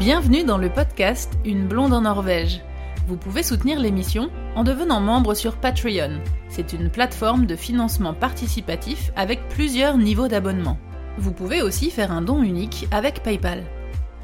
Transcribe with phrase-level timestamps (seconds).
[0.00, 2.62] Bienvenue dans le podcast Une blonde en Norvège.
[3.06, 6.22] Vous pouvez soutenir l'émission en devenant membre sur Patreon.
[6.48, 10.78] C'est une plateforme de financement participatif avec plusieurs niveaux d'abonnement.
[11.18, 13.62] Vous pouvez aussi faire un don unique avec PayPal.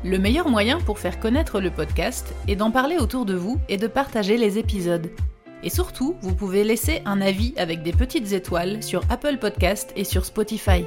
[0.02, 3.76] Le meilleur moyen pour faire connaître le podcast est d'en parler autour de vous et
[3.76, 5.10] de partager les épisodes.
[5.62, 10.04] Et surtout, vous pouvez laisser un avis avec des petites étoiles sur Apple Podcast et
[10.04, 10.86] sur Spotify.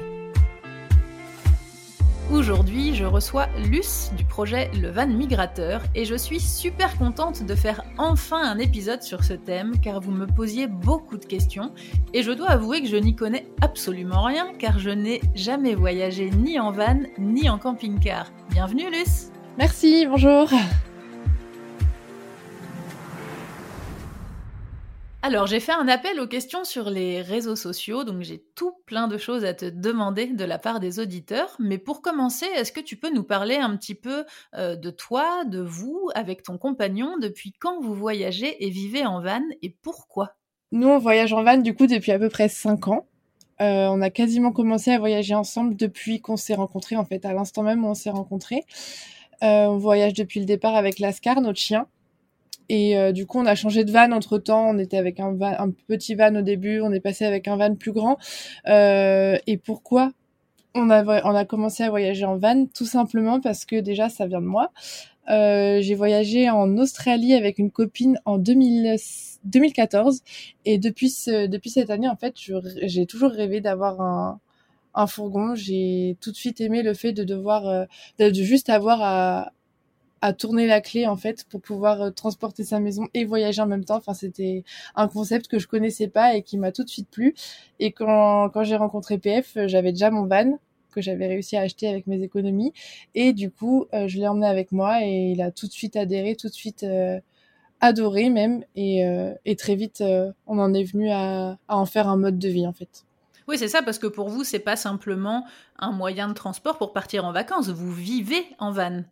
[2.32, 7.54] Aujourd'hui, je reçois Luce du projet Le Van Migrateur et je suis super contente de
[7.56, 11.72] faire enfin un épisode sur ce thème car vous me posiez beaucoup de questions
[12.14, 16.30] et je dois avouer que je n'y connais absolument rien car je n'ai jamais voyagé
[16.30, 18.30] ni en van ni en camping-car.
[18.50, 20.48] Bienvenue Luce Merci, bonjour
[25.22, 29.06] Alors, j'ai fait un appel aux questions sur les réseaux sociaux, donc j'ai tout plein
[29.06, 31.54] de choses à te demander de la part des auditeurs.
[31.58, 35.44] Mais pour commencer, est-ce que tu peux nous parler un petit peu euh, de toi,
[35.44, 40.36] de vous, avec ton compagnon, depuis quand vous voyagez et vivez en van et pourquoi?
[40.72, 43.06] Nous, on voyage en van du coup depuis à peu près 5 ans.
[43.60, 47.34] Euh, on a quasiment commencé à voyager ensemble depuis qu'on s'est rencontrés, en fait, à
[47.34, 48.64] l'instant même où on s'est rencontrés.
[49.42, 51.86] Euh, on voyage depuis le départ avec Lascar, notre chien.
[52.70, 54.70] Et euh, du coup, on a changé de van entre temps.
[54.70, 57.56] On était avec un, van, un petit van au début, on est passé avec un
[57.56, 58.16] van plus grand.
[58.68, 60.12] Euh, et pourquoi
[60.76, 62.66] on a, on a commencé à voyager en van?
[62.72, 64.70] Tout simplement parce que déjà, ça vient de moi.
[65.30, 68.96] Euh, j'ai voyagé en Australie avec une copine en 2000,
[69.44, 70.22] 2014
[70.64, 72.34] et depuis ce, depuis cette année en fait
[72.82, 74.40] j'ai toujours rêvé d'avoir un,
[74.94, 77.84] un fourgon j'ai tout de suite aimé le fait de devoir euh,
[78.18, 79.52] de juste avoir à,
[80.22, 83.66] à tourner la clé en fait pour pouvoir euh, transporter sa maison et voyager en
[83.66, 83.96] même temps.
[83.96, 87.34] Enfin, c'était un concept que je connaissais pas et qui m'a tout de suite plu.
[87.78, 90.58] Et quand, quand j'ai rencontré PF, euh, j'avais déjà mon van
[90.92, 92.72] que j'avais réussi à acheter avec mes économies
[93.14, 95.94] et du coup, euh, je l'ai emmené avec moi et il a tout de suite
[95.96, 96.84] adhéré, tout de suite
[97.80, 99.04] adoré même et,
[99.44, 100.02] et très vite,
[100.48, 103.04] on en est venu à, à en faire un mode de vie en fait.
[103.46, 105.44] Oui, c'est ça, parce que pour vous, c'est pas simplement
[105.78, 107.68] un moyen de transport pour partir en vacances.
[107.68, 109.02] Vous vivez en van.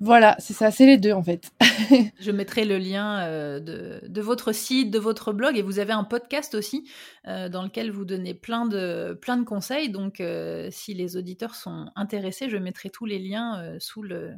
[0.00, 1.50] Voilà, c'est ça, c'est les deux en fait.
[2.20, 6.04] je mettrai le lien euh, de, votre site, de votre blog, et vous avez un
[6.04, 6.88] podcast aussi
[7.28, 9.90] euh, dans lequel vous donnez plein de, plein de conseils.
[9.90, 14.32] Donc, euh, si les auditeurs sont intéressés, je mettrai tous les liens sous le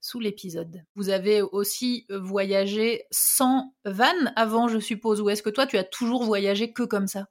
[0.00, 0.82] sous l'épisode.
[0.96, 4.04] Vous avez aussi voyagé sans van
[4.36, 7.26] avant, je suppose, ou est-ce que toi, tu as toujours voyagé que comme ça?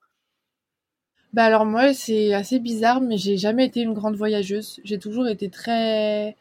[1.34, 4.80] Bah alors moi, c'est assez bizarre, mais j'ai jamais été une grande voyageuse.
[4.84, 6.36] J'ai toujours été très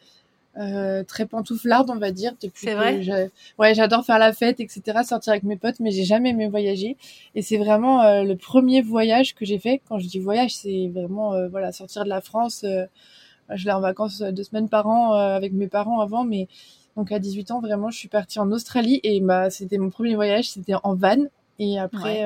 [0.59, 2.33] euh, très pantouflarde, on va dire.
[2.43, 3.31] Depuis c'est vrai.
[3.59, 6.97] Ouais, j'adore faire la fête, etc., sortir avec mes potes, mais j'ai jamais aimé voyager.
[7.35, 9.81] Et c'est vraiment euh, le premier voyage que j'ai fait.
[9.89, 12.65] Quand je dis voyage, c'est vraiment euh, voilà sortir de la France.
[12.65, 16.49] je l'ai en vacances deux semaines par an avec mes parents avant, mais
[16.97, 20.15] donc à 18 ans, vraiment, je suis partie en Australie et bah c'était mon premier
[20.15, 21.25] voyage, c'était en van.
[21.59, 22.25] Et après,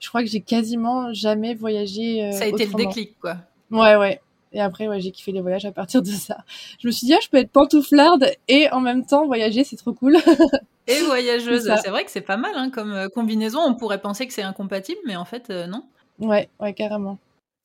[0.00, 2.32] je crois que j'ai quasiment jamais voyagé.
[2.32, 3.36] Ça a été le déclic, quoi.
[3.70, 4.20] Ouais, ouais.
[4.52, 6.38] Et après, ouais, j'ai kiffé les voyages à partir de ça.
[6.80, 9.76] Je me suis dit, ah, je peux être pantouflarde et en même temps voyager, c'est
[9.76, 10.16] trop cool.
[10.86, 13.60] et voyageuse, c'est vrai que c'est pas mal hein, comme euh, combinaison.
[13.60, 15.84] On pourrait penser que c'est incompatible, mais en fait, euh, non.
[16.18, 17.18] Ouais, ouais, carrément.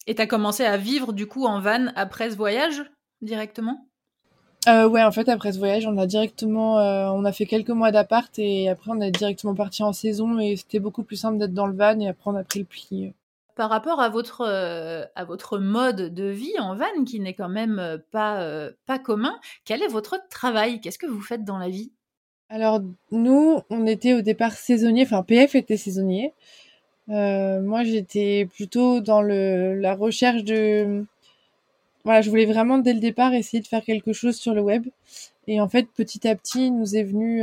[0.07, 2.83] Et t'as commencé à vivre du coup en van après ce voyage
[3.21, 3.85] directement?
[4.67, 7.69] Euh, Ouais, en fait, après ce voyage, on a directement, euh, on a fait quelques
[7.69, 11.37] mois d'appart et après on est directement parti en saison et c'était beaucoup plus simple
[11.37, 13.13] d'être dans le van et après on a pris le pli
[13.55, 17.49] par rapport à votre, euh, à votre mode de vie en van, qui n'est quand
[17.49, 20.81] même euh, pas, euh, pas commun, quel est votre travail?
[20.81, 21.91] Qu'est-ce que vous faites dans la vie?
[22.49, 22.81] Alors,
[23.11, 26.33] nous, on était au départ saisonniers, enfin, PF était saisonnier.
[27.07, 31.05] moi, j'étais plutôt dans le, la recherche de...
[32.03, 34.85] Voilà, je voulais vraiment, dès le départ, essayer de faire quelque chose sur le web.
[35.47, 37.41] Et en fait, petit à petit, nous est venu...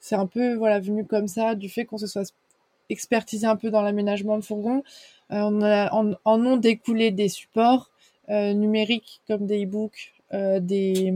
[0.00, 2.32] c'est un peu, voilà, venu comme ça, du fait qu'on se soit
[2.90, 4.82] expertisé un peu dans l'aménagement de fourgon.
[5.30, 7.90] Euh, on a, en, ont découlé des supports
[8.30, 11.14] euh, numériques comme des e-books, euh, des,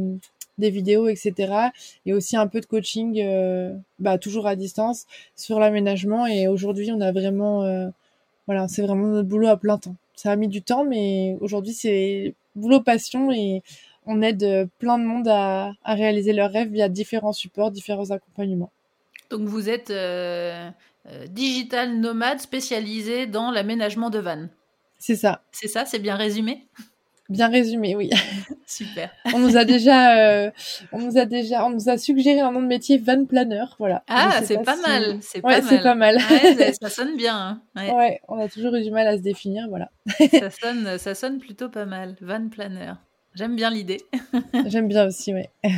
[0.59, 1.71] vidéos, etc.
[2.07, 3.21] Et aussi un peu de coaching,
[3.99, 6.25] bah, toujours à distance, sur l'aménagement.
[6.27, 7.91] Et aujourd'hui, on a vraiment,
[8.47, 9.97] voilà, c'est vraiment notre boulot à plein temps.
[10.15, 13.65] Ça a mis du temps, mais aujourd'hui, c'est boulot passion et
[14.07, 18.71] on aide plein de monde à, réaliser leurs rêves via différents supports, différents accompagnements.
[19.31, 19.91] Donc vous êtes
[21.29, 24.51] digital nomade spécialisé dans l'aménagement de vannes.
[24.99, 25.43] C'est ça.
[25.51, 26.69] C'est ça, c'est bien résumé?
[27.29, 28.11] Bien résumé, oui.
[28.67, 29.11] Super.
[29.35, 30.51] on nous a déjà, euh,
[30.93, 34.05] on nous a déjà, on nous a suggéré un nom de métier van planner, voilà.
[34.07, 35.83] Ah, c'est pas, mal, c'est pas, mal.
[35.83, 36.19] pas mal.
[36.81, 37.37] ça sonne bien.
[37.37, 37.63] Hein.
[37.77, 37.93] Ouais.
[37.93, 38.21] ouais.
[38.29, 39.91] on a toujours eu du mal à se définir, voilà.
[40.31, 42.93] ça sonne, ça sonne plutôt pas mal, van planner.
[43.35, 44.01] J'aime bien l'idée.
[44.67, 45.45] J'aime bien aussi, oui.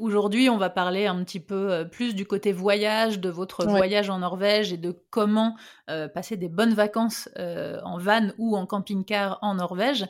[0.00, 4.08] Aujourd'hui, on va parler un petit peu euh, plus du côté voyage, de votre voyage
[4.08, 5.56] en Norvège et de comment
[5.90, 10.06] euh, passer des bonnes vacances euh, en van ou en camping-car en Norvège.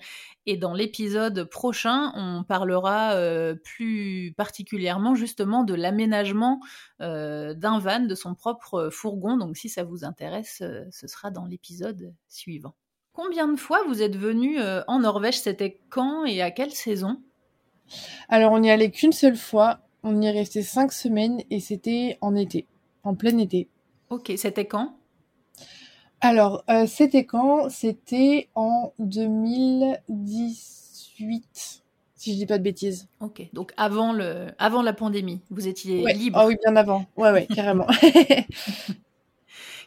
[0.46, 3.14] Et dans l'épisode prochain, on parlera
[3.64, 6.60] plus particulièrement justement de l'aménagement
[6.98, 9.36] d'un van, de son propre fourgon.
[9.36, 12.74] Donc si ça vous intéresse, ce sera dans l'épisode suivant.
[13.22, 14.56] Combien de fois vous êtes venu
[14.88, 15.40] en Norvège?
[15.40, 17.20] C'était quand et à quelle saison?
[18.30, 19.80] Alors, on n'y allait qu'une seule fois.
[20.02, 22.64] On y est resté cinq semaines et c'était en été,
[23.04, 23.68] en plein été.
[24.08, 24.96] Ok, c'était quand?
[26.22, 27.68] Alors, euh, c'était quand?
[27.68, 31.82] C'était en 2018,
[32.14, 33.06] si je dis pas de bêtises.
[33.20, 37.04] Ok, donc avant, le, avant la pandémie, vous étiez libre Ah oui, bien avant.
[37.18, 37.86] Ouais, ouais, carrément.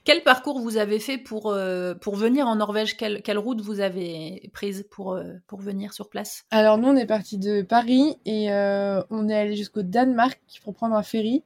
[0.05, 2.97] Quel parcours vous avez fait pour, euh, pour venir en Norvège?
[2.97, 6.43] Quelle, quelle, route vous avez prise pour, euh, pour venir sur place?
[6.51, 10.73] Alors nous, on est parti de Paris et euh, on est allé jusqu'au Danemark pour
[10.73, 11.43] prendre un ferry.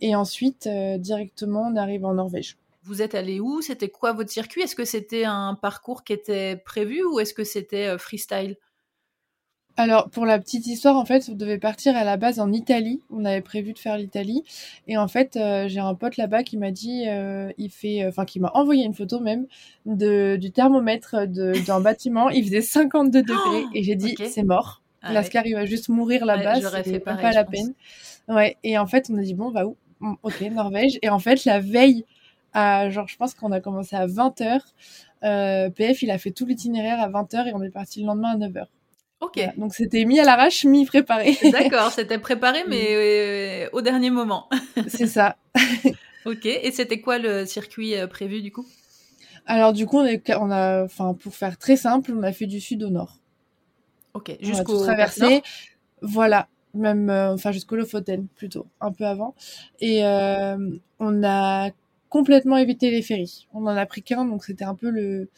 [0.00, 0.68] Et ensuite,
[0.98, 2.56] directement, on arrive en Norvège.
[2.84, 3.62] Vous êtes allé où?
[3.62, 4.62] C'était quoi votre circuit?
[4.62, 8.56] Est-ce que c'était un parcours qui était prévu ou est-ce que c'était freestyle?
[9.78, 13.00] Alors, pour la petite histoire, en fait, on devait partir à la base en Italie.
[13.10, 14.42] On avait prévu de faire l'Italie.
[14.88, 18.24] Et en fait, euh, j'ai un pote là-bas qui m'a dit, euh, il fait, enfin,
[18.24, 19.46] qui m'a envoyé une photo même
[19.86, 22.28] de, du thermomètre d'un bâtiment.
[22.28, 23.66] Il faisait 52 degrés.
[23.72, 24.82] et j'ai dit, c'est mort.
[25.00, 26.56] Ah Lascar, il va juste mourir là-bas.
[26.82, 27.72] c'est pas la peine.
[28.26, 28.56] Ouais.
[28.64, 29.76] Et en fait, on a dit, bon, va où?
[30.24, 30.98] Ok, Norvège.
[31.02, 32.04] Et en fait, la veille,
[32.52, 34.60] à, genre, je pense qu'on a commencé à 20h.
[35.22, 38.32] Euh, PF, il a fait tout l'itinéraire à 20h et on est parti le lendemain
[38.32, 38.66] à 9h.
[39.20, 39.40] Ok.
[39.56, 41.36] donc c'était mis à l'arrache, mis préparé.
[41.52, 42.86] D'accord, c'était préparé, mais
[43.66, 44.48] euh, au dernier moment.
[44.88, 45.36] C'est ça.
[46.24, 46.46] ok.
[46.46, 48.66] Et c'était quoi le circuit euh, prévu du coup?
[49.46, 52.60] Alors du coup, on, on a, enfin, pour faire très simple, on a fait du
[52.60, 53.18] sud au nord.
[54.14, 54.36] Ok.
[54.40, 55.42] Jusqu'au traversé.
[56.00, 56.48] Voilà.
[56.74, 59.34] Même, euh, enfin, jusqu'au Lofoten plutôt, un peu avant.
[59.80, 61.70] Et on a
[62.08, 63.46] complètement évité les ferries.
[63.52, 65.28] On en a pris qu'un, donc c'était un peu le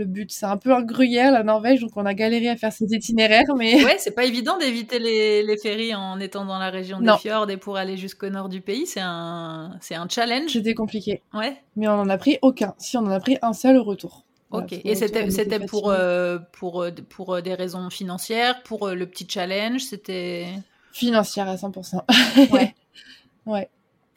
[0.00, 0.30] le but.
[0.32, 3.44] C'est un peu un gruyère, la Norvège, donc on a galéré à faire cet itinéraire,
[3.56, 3.84] mais...
[3.84, 7.50] Ouais, c'est pas évident d'éviter les, les, ferries en étant dans la région des fjords
[7.50, 8.86] et pour aller jusqu'au nord du pays.
[8.86, 10.50] C'est un, c'est un challenge.
[10.50, 11.22] C'était compliqué.
[11.34, 11.56] Ouais.
[11.76, 12.74] Mais on en a pris aucun.
[12.78, 14.24] Si, on en a pris un seul au retour.
[14.50, 14.72] Ok.
[14.72, 19.26] et c'était, c'était pour, euh, pour, euh, pour euh, des raisons financières, pour le petit
[19.28, 20.46] challenge, c'était...
[20.92, 22.50] Financière à 100%.
[22.50, 22.74] ouais.
[23.46, 23.68] ouais.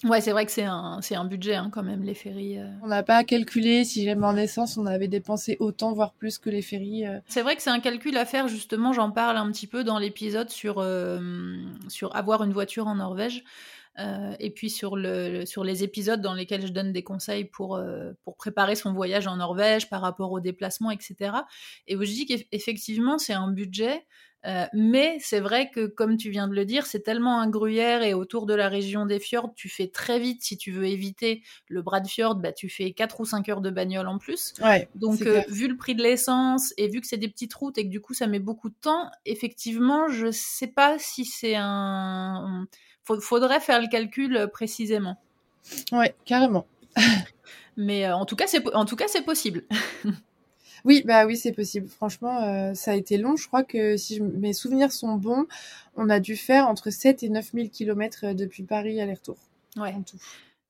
[0.03, 2.59] Ouais, c'est vrai que c'est un, c'est un budget hein, quand même, les ferries.
[2.59, 2.67] Euh.
[2.81, 6.49] On n'a pas calculé si jamais en essence on avait dépensé autant, voire plus que
[6.49, 7.07] les ferries.
[7.07, 7.19] Euh.
[7.27, 9.99] C'est vrai que c'est un calcul à faire, justement, j'en parle un petit peu dans
[9.99, 11.19] l'épisode sur, euh,
[11.87, 13.43] sur avoir une voiture en Norvège.
[14.39, 17.79] et puis sur, le, sur les épisodes dans lesquels je donne des conseils pour,
[18.23, 21.31] pour préparer son voyage en Norvège par rapport aux déplacements, etc.
[21.87, 24.05] Et où je dis qu'effectivement, c'est un budget.
[24.45, 28.03] Euh, mais c'est vrai que, comme tu viens de le dire, c'est tellement un gruyère
[28.03, 30.43] et autour de la région des fjords, tu fais très vite.
[30.43, 33.61] Si tu veux éviter le bras de fjord, bah, tu fais 4 ou 5 heures
[33.61, 34.53] de bagnole en plus.
[34.61, 37.77] Ouais, Donc, euh, vu le prix de l'essence et vu que c'est des petites routes
[37.77, 41.55] et que du coup ça met beaucoup de temps, effectivement, je sais pas si c'est
[41.55, 42.67] un.
[43.03, 45.21] Faudrait faire le calcul euh, précisément.
[45.91, 46.67] Ouais, carrément.
[47.77, 49.63] mais en tout cas, c'est en tout cas c'est possible.
[50.85, 51.87] Oui, bah oui, c'est possible.
[51.87, 53.35] Franchement, euh, ça a été long.
[53.35, 55.45] Je crois que si mes souvenirs sont bons,
[55.95, 59.37] on a dû faire entre 7 et 9 000 km depuis Paris aller-retour.
[59.77, 59.95] Ouais.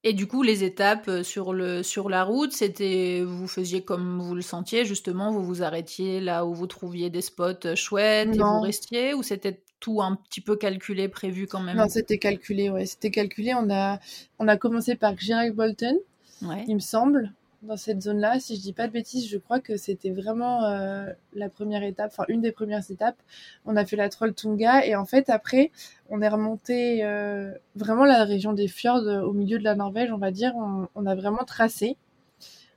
[0.06, 4.22] Et du coup, les étapes euh, sur, le, sur la route, c'était, vous faisiez comme
[4.22, 8.36] vous le sentiez, justement, vous vous arrêtiez là où vous trouviez des spots euh, chouettes
[8.36, 11.78] et vous restiez, ou c'était tout un petit peu calculé, prévu quand même?
[11.78, 13.54] Non, c'était calculé, ouais, c'était calculé.
[13.56, 14.00] On a,
[14.40, 15.98] on a commencé par Girac Bolton,
[16.42, 16.66] ouais.
[16.68, 17.32] il me semble
[17.64, 18.40] dans cette zone-là.
[18.40, 22.12] Si je dis pas de bêtises, je crois que c'était vraiment euh, la première étape,
[22.14, 23.18] enfin une des premières étapes.
[23.66, 25.72] On a fait la Troll Tunga et en fait après,
[26.10, 30.12] on est remonté euh, vraiment la région des fjords euh, au milieu de la Norvège,
[30.12, 30.54] on va dire.
[30.56, 31.98] On, a vraiment tracé.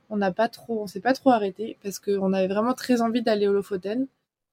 [0.09, 3.21] On n'a pas trop, on s'est pas trop arrêté parce qu'on avait vraiment très envie
[3.21, 4.07] d'aller au Lofoten.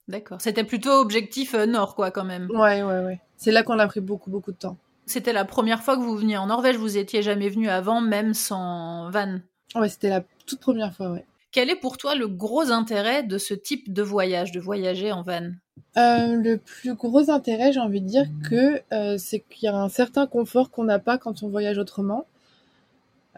[0.09, 0.41] D'accord.
[0.41, 2.51] C'était plutôt objectif nord, quoi, quand même.
[2.51, 3.21] Ouais, ouais, ouais.
[3.37, 4.77] C'est là qu'on a pris beaucoup, beaucoup de temps.
[5.07, 6.77] C'était la première fois que vous veniez en Norvège.
[6.77, 9.39] Vous étiez jamais venu avant, même sans van.
[9.75, 11.25] Ouais, c'était la toute première fois, ouais.
[11.55, 15.23] Quel est pour toi le gros intérêt de ce type de voyage, de voyager en
[15.23, 15.53] van?
[15.97, 19.77] Euh, Le plus gros intérêt, j'ai envie de dire que euh, c'est qu'il y a
[19.77, 22.27] un certain confort qu'on n'a pas quand on voyage autrement.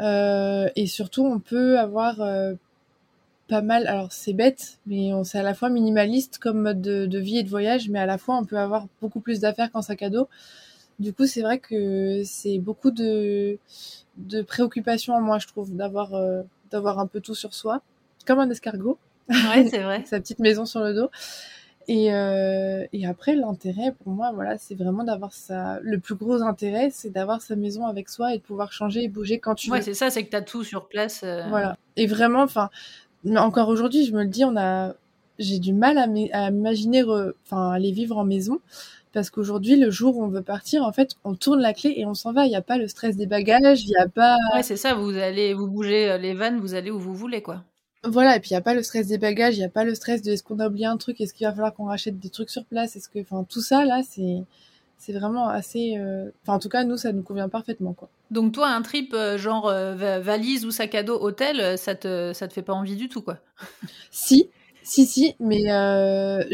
[0.00, 2.16] Euh, et surtout, on peut avoir
[3.48, 3.86] pas mal.
[3.86, 7.42] Alors, c'est bête, mais c'est à la fois minimaliste comme mode de, de, vie et
[7.42, 10.08] de voyage, mais à la fois, on peut avoir beaucoup plus d'affaires qu'en sac à
[10.08, 10.26] dos.
[10.98, 13.58] Du coup, c'est vrai que c'est beaucoup de,
[14.16, 17.82] de préoccupation en moi, je trouve, d'avoir euh, d'avoir un peu tout sur soi,
[18.26, 18.98] comme un escargot.
[19.28, 20.04] Ouais, c'est vrai.
[20.06, 21.10] Sa petite maison sur le dos.
[21.88, 25.78] Et, euh, et après, l'intérêt pour moi, voilà, c'est vraiment d'avoir ça.
[25.82, 29.08] Le plus gros intérêt, c'est d'avoir sa maison avec soi et de pouvoir changer et
[29.08, 29.84] bouger quand tu ouais, veux.
[29.84, 31.20] c'est ça, c'est que tu as tout sur place.
[31.22, 31.76] euh, Voilà.
[31.96, 32.70] Et vraiment, enfin,
[33.36, 34.94] encore aujourd'hui, je me le dis, on a,
[35.38, 38.58] j'ai du mal à à m'imaginer, re- enfin, aller vivre en maison.
[39.16, 42.04] Parce qu'aujourd'hui, le jour où on veut partir, en fait, on tourne la clé et
[42.04, 42.44] on s'en va.
[42.44, 44.94] Il n'y a pas le stress des bagages, il n'y a pas, Ouais, c'est ça,
[44.94, 47.64] vous allez vous bougez euh, les vannes, vous allez où vous voulez, quoi.
[48.04, 48.36] voilà.
[48.36, 49.94] Et puis, il n'y a pas le stress des bagages, il n'y a pas le
[49.94, 52.30] stress de est-ce qu'on a oublié un truc, est-ce qu'il va falloir qu'on rachète des
[52.30, 54.42] trucs sur place, est-ce que, enfin, tout ça, là, c'est,
[54.98, 58.08] c'est vraiment assez, euh, enfin, en tout cas, nous, ça nous convient parfaitement, quoi.
[58.30, 61.94] Donc toi, un trip euh, genre euh, va- valise ou sac à dos hôtel, ça
[61.94, 63.38] te ça te fait pas envie du tout, quoi.
[64.10, 64.50] Si,
[64.82, 65.62] si, si, mais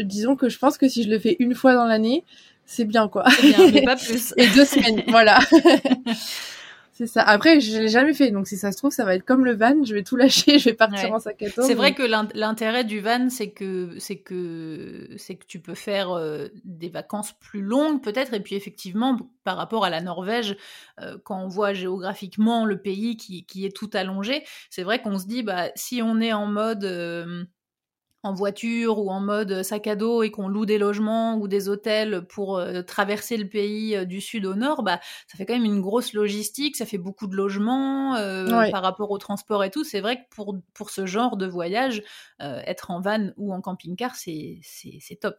[0.03, 2.23] disons que je pense que si je le fais une fois dans l'année,
[2.65, 3.23] c'est bien, quoi.
[3.41, 4.33] Bien, mais pas plus.
[4.37, 5.39] et deux semaines, voilà.
[6.91, 7.23] c'est ça.
[7.23, 9.55] Après, je l'ai jamais fait, donc si ça se trouve, ça va être comme le
[9.55, 11.15] van, je vais tout lâcher, je vais partir Ouais.
[11.15, 11.51] en sac à dos.
[11.63, 15.59] C'est mais- vrai que l'in- l'intérêt du van, c'est que c'est que c'est que tu
[15.59, 20.01] peux faire euh, des vacances plus longues peut-être, et puis effectivement par rapport à la
[20.01, 20.55] Norvège,
[21.01, 25.17] euh, quand on voit géographiquement le pays qui, qui est tout allongé, c'est vrai qu'on
[25.17, 27.43] se dit bah si on est en mode euh,
[28.23, 31.67] en voiture ou en mode sac à dos et qu'on loue des logements ou des
[31.69, 35.53] hôtels pour euh, traverser le pays euh, du sud au nord, bah ça fait quand
[35.53, 38.71] même une grosse logistique, ça fait beaucoup de logements euh, Ouais.
[38.71, 39.83] par rapport au transport et tout.
[39.83, 42.01] C'est vrai que pour, pour ce genre de voyage,
[42.39, 44.61] être en van ou en camping-car, c'est
[45.21, 45.35] top.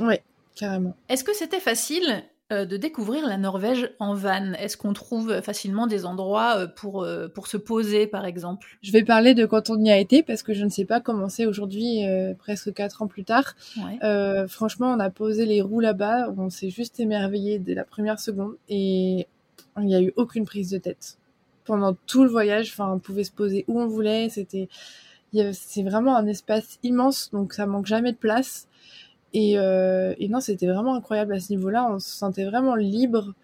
[0.00, 0.22] Ouais,
[0.54, 0.96] carrément.
[1.08, 6.06] Est-ce que c'était facile de découvrir la Norvège en van Est-ce qu'on trouve facilement des
[6.06, 8.78] endroits euh, pour, euh, pour se poser, par exemple?
[8.82, 11.00] Je vais parler de quand on y a été, parce que je ne sais pas
[11.00, 13.54] comment c'est aujourd'hui, euh, presque quatre ans plus tard.
[13.76, 13.98] Ouais.
[14.04, 18.20] Euh, franchement, on a posé les roues là-bas, on s'est juste émerveillé dès la première
[18.20, 19.26] seconde, et
[19.78, 21.18] il n'y a eu aucune prise de tête.
[21.64, 24.68] Pendant tout le voyage, enfin, on pouvait se poser où on voulait, c'était,
[25.32, 28.68] c'est vraiment un espace immense, donc ça manque jamais de place.
[29.38, 33.34] Et, euh, et non, c'était vraiment incroyable à ce niveau-là, on se sentait vraiment libre.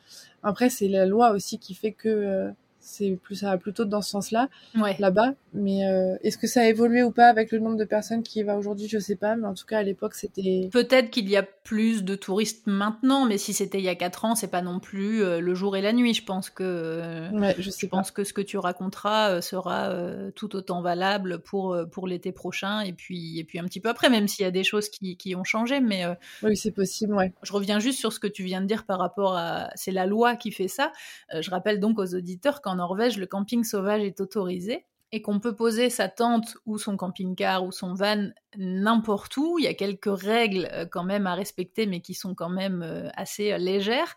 [0.42, 2.50] Après, c'est la loi aussi qui fait que euh,
[2.82, 4.48] c'est plus ça va plutôt dans ce sens-là
[4.78, 4.96] Ouais.
[4.98, 5.34] là-bas.
[5.54, 8.40] Mais euh, est-ce que ça a évolué ou pas avec le nombre de personnes qui
[8.40, 8.88] y va aujourd'hui?
[8.88, 9.36] Je sais pas.
[9.36, 10.68] Mais en tout cas, à l'époque, c'était.
[10.72, 14.24] Peut-être qu'il y a plus de touristes maintenant, mais si c'était il y a 4
[14.24, 16.14] ans, c'est pas non plus euh, le jour et la nuit.
[16.14, 19.94] Je pense que euh, Ouais, je sais pense que ce que tu raconteras sera
[20.34, 24.10] tout autant valable pour pour l'été prochain et puis et puis un petit peu après,
[24.10, 25.80] même s'il y a des choses qui, qui ont changé.
[25.80, 26.04] Mais
[26.42, 27.14] Oui, c'est possible.
[27.14, 27.32] Ouais.
[27.42, 30.06] je reviens juste sur ce que tu viens de dire par rapport à c'est la
[30.06, 30.92] loi qui fait ça.
[31.38, 35.54] Je rappelle donc aux auditeurs qu'en Norvège, le camping sauvage est autorisé et qu'on peut
[35.54, 39.58] poser sa tente ou son camping-car ou son van n'importe où.
[39.58, 42.82] Il y a quelques règles euh, quand même à respecter, mais qui sont quand même
[42.82, 44.16] euh, assez euh, légères.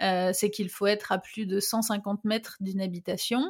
[0.00, 3.42] C'est qu'il faut être à plus de 150 mètres d'une habitation.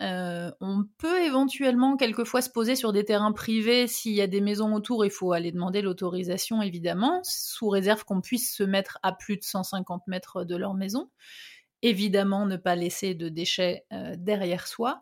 [0.00, 4.74] On peut éventuellement quelquefois se poser sur des terrains privés s'il y a des maisons
[4.74, 5.04] autour.
[5.04, 9.44] Il faut aller demander l'autorisation évidemment, sous réserve qu'on puisse se mettre à plus de
[9.44, 11.10] 150 mètres de leur maison.
[11.82, 15.00] Évidemment, ne pas laisser de déchets euh, derrière soi.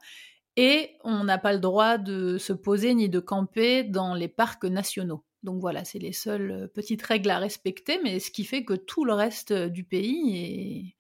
[0.57, 4.65] Et on n'a pas le droit de se poser ni de camper dans les parcs
[4.65, 5.23] nationaux.
[5.43, 8.75] Donc voilà, c'est les seules euh, petites règles à respecter, mais ce qui fait que
[8.75, 10.97] tout le reste euh, du pays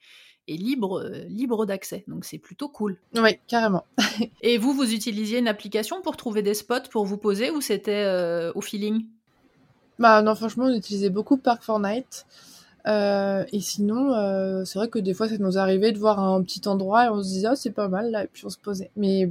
[0.49, 2.05] est, est libre, libre d'accès.
[2.07, 2.99] Donc c'est plutôt cool.
[3.15, 3.85] Oui, carrément.
[4.43, 8.05] Et vous, vous utilisiez une application pour trouver des spots pour vous poser ou c'était
[8.05, 9.07] euh, au feeling?
[9.99, 12.27] Bah non, franchement, on utilisait beaucoup Park Fortnite.
[12.87, 16.43] Euh, et sinon, euh, c'est vrai que des fois, ça nous arrivait de voir un
[16.43, 18.59] petit endroit et on se disait, oh, c'est pas mal là, et puis on se
[18.59, 18.91] posait.
[18.97, 19.31] Mais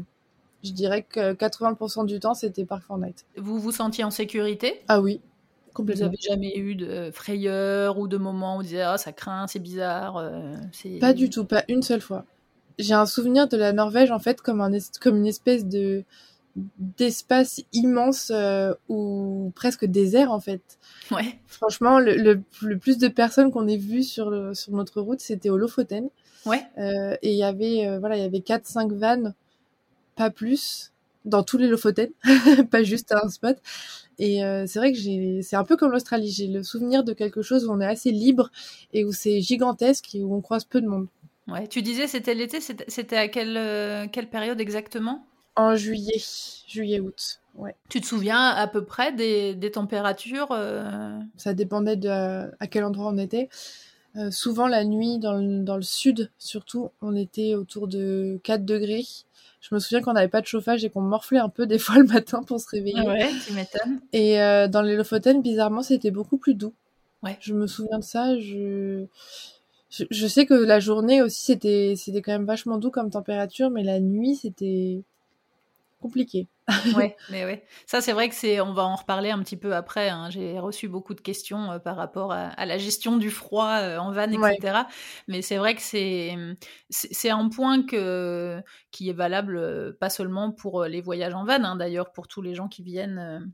[0.64, 3.26] je dirais que 80% du temps, c'était Park Fortnite.
[3.38, 4.82] Vous vous sentiez en sécurité?
[4.88, 5.22] Ah oui,
[5.68, 6.08] Vous complètement.
[6.08, 9.60] avez jamais eu de frayeur ou de moments où vous disiez ah ça craint, c'est
[9.60, 10.56] bizarre, euh,
[11.00, 12.26] Pas du tout, pas une seule fois.
[12.78, 16.04] J'ai un souvenir de la Norvège en fait comme un es- comme une espèce de
[16.56, 20.62] d'espace immense euh, ou presque désert en fait.
[21.12, 21.38] Ouais.
[21.48, 25.20] Franchement, le, le, le plus de personnes qu'on ait vues sur le, sur notre route,
[25.20, 26.10] c'était au Lofoten.
[26.46, 26.64] Ouais.
[26.78, 29.34] Euh, et il y avait euh, voilà, il y avait quatre cinq vannes,
[30.16, 30.94] pas plus,
[31.26, 32.10] dans tous les Lofoten,
[32.72, 33.58] pas juste à un spot.
[34.18, 36.32] Et c'est vrai que j'ai, c'est un peu comme l'Australie.
[36.32, 38.50] J'ai le souvenir de quelque chose où on est assez libre
[38.94, 41.08] et où c'est gigantesque et où on croise peu de monde.
[41.50, 41.68] Ouais.
[41.68, 45.26] Tu disais c'était l'été, c'était à quelle quelle période exactement?
[45.56, 46.22] En juillet,
[46.68, 47.40] juillet août.
[47.56, 47.76] Ouais.
[47.90, 52.68] Tu te souviens à peu près des, des températures euh, Ça dépendait de à, à
[52.68, 53.50] quel endroit on était.
[54.18, 58.64] Euh, souvent la nuit dans le, dans le sud, surtout, on était autour de 4
[58.64, 59.06] degrés.
[59.60, 61.98] Je me souviens qu'on n'avait pas de chauffage et qu'on morflait un peu des fois
[61.98, 63.02] le matin pour se réveiller.
[63.02, 64.00] Ouais, tu m'étonnes.
[64.14, 66.74] Et euh, dans les Lofoten, bizarrement, c'était beaucoup plus doux.
[67.24, 67.38] Ouais.
[67.42, 68.40] Je me souviens de ça.
[68.40, 69.06] Je...
[69.90, 73.70] je je sais que la journée aussi, c'était c'était quand même vachement doux comme température,
[73.70, 75.04] mais la nuit, c'était
[76.06, 76.48] compliqué.
[76.96, 77.66] ouais, mais ouais.
[77.86, 78.62] Ça, c'est vrai que c'est.
[78.62, 80.10] On va en reparler un petit peu après.
[80.10, 80.30] Hein.
[80.30, 84.12] J'ai reçu beaucoup de questions euh, par rapport à, la gestion du froid euh, en
[84.12, 84.84] van, etc.
[85.28, 86.36] Mais c'est vrai que c'est
[86.90, 91.76] c'est un point que qui est valable pas seulement pour les voyages en van, hein,
[91.76, 93.52] d'ailleurs pour tous les gens qui viennent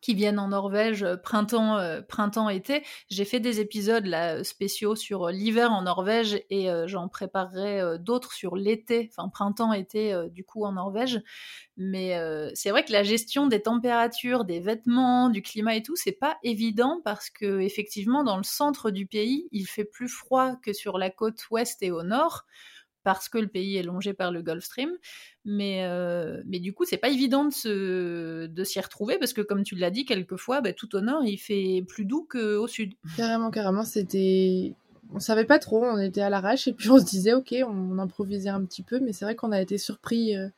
[0.00, 2.84] qui viennent en Norvège euh, printemps euh, printemps été.
[3.08, 8.32] J'ai fait des épisodes là spéciaux sur euh, l'hiver en Norvège et j'en préparerai d'autres
[8.32, 11.20] sur l'été enfin printemps été du coup en Norvège.
[11.76, 12.18] Mais
[12.54, 16.36] c'est vrai que la gestion des températures des vêtements du climat et tout c'est pas
[16.42, 20.98] évident parce que effectivement dans le centre du pays il fait plus froid que sur
[20.98, 22.44] la côte ouest et au nord
[23.08, 24.90] parce que le pays est longé par le Gulf Stream.
[25.46, 29.62] Mais, euh, mais du coup, c'est pas évident de, de s'y retrouver parce que, comme
[29.64, 32.92] tu l'as dit, quelquefois, bah, tout au nord, il fait plus doux qu'au sud.
[33.16, 34.74] Carrément, carrément, c'était.
[35.14, 37.98] On savait pas trop, on était à l'arrache et puis on se disait, ok, on
[37.98, 40.50] improvisait un petit peu, mais c'est vrai qu'on a été surpris euh,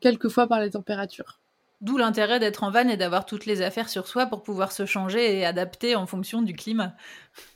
[0.00, 1.38] quelquefois par les températures.
[1.84, 4.86] D'où l'intérêt d'être en van et d'avoir toutes les affaires sur soi pour pouvoir se
[4.86, 6.94] changer et adapter en fonction du climat.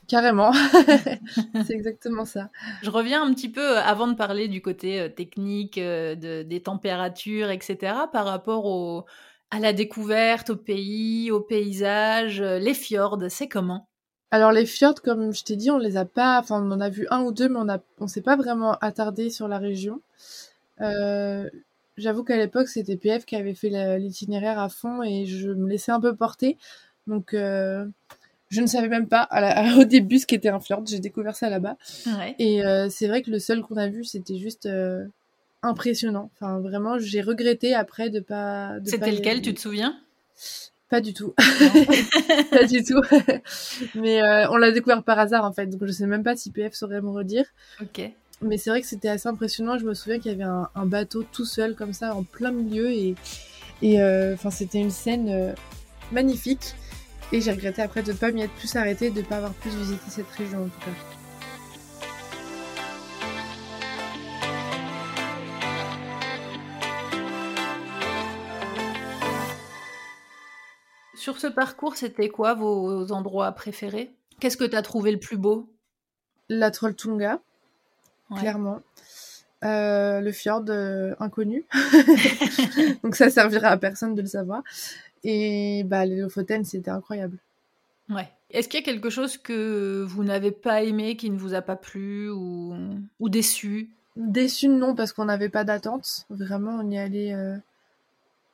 [0.07, 0.51] Carrément,
[1.65, 2.51] c'est exactement ça.
[2.83, 6.61] Je reviens un petit peu euh, avant de parler du côté euh, technique, euh, des
[6.61, 9.07] températures, etc., par rapport
[9.49, 13.87] à la découverte, au pays, au paysage, les fjords, c'est comment?
[14.29, 16.89] Alors les fjords, comme je t'ai dit, on les a pas, enfin on en a
[16.89, 20.01] vu un ou deux, mais on a, on s'est pas vraiment attardé sur la région.
[20.81, 21.49] Euh,
[21.99, 25.91] J'avoue qu'à l'époque, c'était PF qui avait fait l'itinéraire à fond et je me laissais
[25.91, 26.57] un peu porter.
[27.07, 27.85] Donc, euh,
[28.49, 29.27] je ne savais même pas
[29.77, 30.83] au début ce qu'était un fjord.
[30.87, 31.77] J'ai découvert ça là-bas.
[32.39, 35.05] Et euh, c'est vrai que le seul qu'on a vu, c'était juste euh,
[35.61, 36.31] impressionnant.
[36.35, 38.75] Enfin, vraiment, j'ai regretté après de pas.
[38.85, 39.99] C'était lequel, tu te souviens?
[40.89, 41.33] Pas du tout.
[42.51, 43.01] pas du tout.
[43.95, 46.73] Mais on l'a découvert par hasard en fait, donc je sais même pas si PF
[46.73, 47.45] saurait me redire.
[47.81, 48.09] Ok
[48.41, 49.77] mais c'est vrai que c'était assez impressionnant.
[49.77, 52.89] Je me souviens qu'il y avait un, bateau tout seul comme ça en plein milieu
[52.89, 53.15] et,
[53.81, 55.53] et euh, c'était une scène euh,
[56.11, 56.75] magnifique.
[57.31, 59.53] Et j'ai regretté après de ne pas m'y être plus arrêté, de ne pas avoir
[59.53, 60.91] plus visité cette région en tout cas.
[71.15, 74.15] Sur ce parcours, c'était quoi vos endroits préférés?
[74.39, 75.69] Qu'est-ce que tu as trouvé le plus beau?
[76.47, 77.41] La Trolltunga
[78.35, 78.81] clairement.
[79.65, 81.65] Euh, le fjord euh, inconnu.
[83.03, 84.63] Donc ça servira à personne de le savoir.
[85.23, 87.37] Et bah, les Lofoten, c'était incroyable.
[88.09, 88.29] Ouais.
[88.51, 91.61] Est-ce qu'il y a quelque chose que vous n'avez pas aimé, qui ne vous a
[91.61, 92.73] pas plu ou,
[93.19, 93.89] ou déçu?
[94.15, 96.25] Déçu, non, parce qu'on n'avait pas d'attente.
[96.29, 97.55] Vraiment, on y allait euh,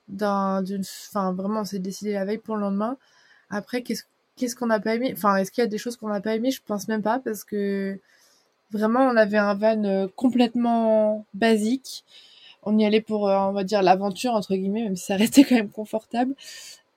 [0.07, 0.83] d'une.
[1.09, 2.97] Enfin, vraiment, on s'est décidé la veille pour le lendemain.
[3.49, 4.03] Après, qu'est-ce
[4.35, 5.13] qu'est-ce qu'on n'a pas aimé?
[5.15, 7.19] Enfin, est-ce qu'il y a des choses qu'on n'a pas aimé Je pense même pas,
[7.19, 7.99] parce que
[8.71, 12.03] Vraiment, on avait un van euh, complètement basique.
[12.63, 15.43] On y allait pour, euh, on va dire, l'aventure, entre guillemets, même si ça restait
[15.43, 16.35] quand même confortable.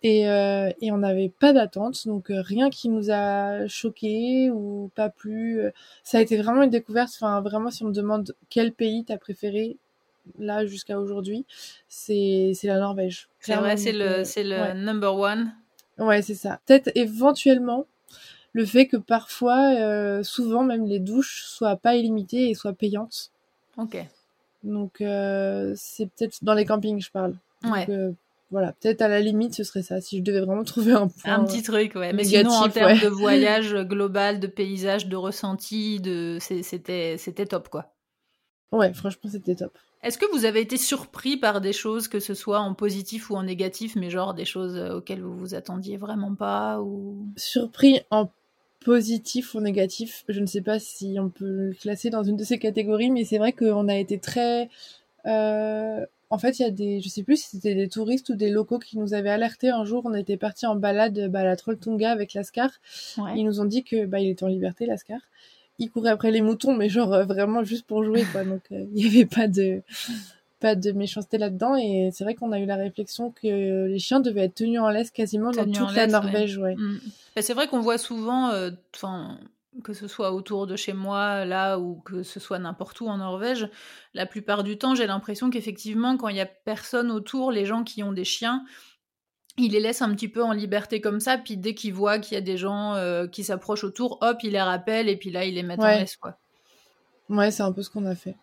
[0.02, 5.08] Et, euh, et on n'avait pas d'attente, donc rien qui nous a choqué ou pas
[5.08, 5.60] plu.
[6.04, 7.10] Ça a été vraiment une découverte.
[7.16, 9.76] Enfin, vraiment, si on me demande quel pays t'as préféré,
[10.38, 11.46] là jusqu'à aujourd'hui,
[11.88, 13.28] c'est c'est la Norvège.
[13.40, 15.52] C'est vrai, c'est le c'est le number one.
[15.98, 16.60] Ouais, c'est ça.
[16.66, 17.86] Peut-être éventuellement
[18.52, 23.30] le fait que parfois, euh, souvent même les douches soient pas illimitées et soient payantes.
[23.76, 23.96] Ok.
[24.64, 27.34] Donc euh, c'est peut-être dans les campings je parle.
[27.64, 27.88] ouais.
[27.90, 28.12] Euh,
[28.50, 31.34] voilà, peut-être à la limite ce serait ça si je devais vraiment trouver un point.
[31.34, 32.12] Un petit truc, ouais.
[32.12, 37.68] Mais sinon en termes de voyage global, de paysage, de ressenti, de c'était c'était top
[37.68, 37.92] quoi.
[38.72, 39.76] Ouais, franchement c'était top.
[40.02, 43.36] Est-ce que vous avez été surpris par des choses, que ce soit en positif ou
[43.36, 47.26] en négatif, mais genre des choses auxquelles vous vous attendiez vraiment pas ou?
[47.36, 48.28] Surpris en
[48.84, 50.24] positif ou négatif.
[50.28, 53.24] Je ne sais pas si on peut le classer dans une de ces catégories, mais
[53.24, 54.68] c'est vrai qu'on a été très.
[55.26, 56.04] Euh...
[56.30, 58.50] En fait, il y a des, je sais plus si c'était des touristes ou des
[58.50, 60.02] locaux qui nous avaient alerté un jour.
[60.04, 62.70] On était parti en balade bah, à la Trolltunga avec Lascar.
[63.34, 65.20] Ils nous ont dit que bah, il était en liberté, Lascar.
[65.78, 68.44] Il courait après les moutons, mais genre euh, vraiment juste pour jouer, quoi.
[68.44, 69.80] Donc euh, il n'y avait pas de
[70.60, 71.76] pas de méchanceté là-dedans.
[71.76, 74.88] Et c'est vrai qu'on a eu la réflexion que les chiens devaient être tenus en
[74.88, 76.74] laisse quasiment dans toute la Norvège ouais.
[76.76, 77.00] Mm.
[77.40, 78.70] c'est vrai qu'on voit souvent euh,
[79.84, 83.18] que ce soit autour de chez moi là ou que ce soit n'importe où en
[83.18, 83.68] Norvège
[84.14, 87.84] la plupart du temps j'ai l'impression qu'effectivement quand il y a personne autour les gens
[87.84, 88.64] qui ont des chiens
[89.56, 91.36] ils les laissent un petit peu en liberté comme ça.
[91.36, 94.52] Puis dès qu'ils voient qu'il y a des gens euh, qui s'approchent autour hop ils
[94.52, 96.38] les rappellent et puis là ils les mettent en laisse quoi.
[97.28, 98.36] Ouais c'est un peu ce qu'on a fait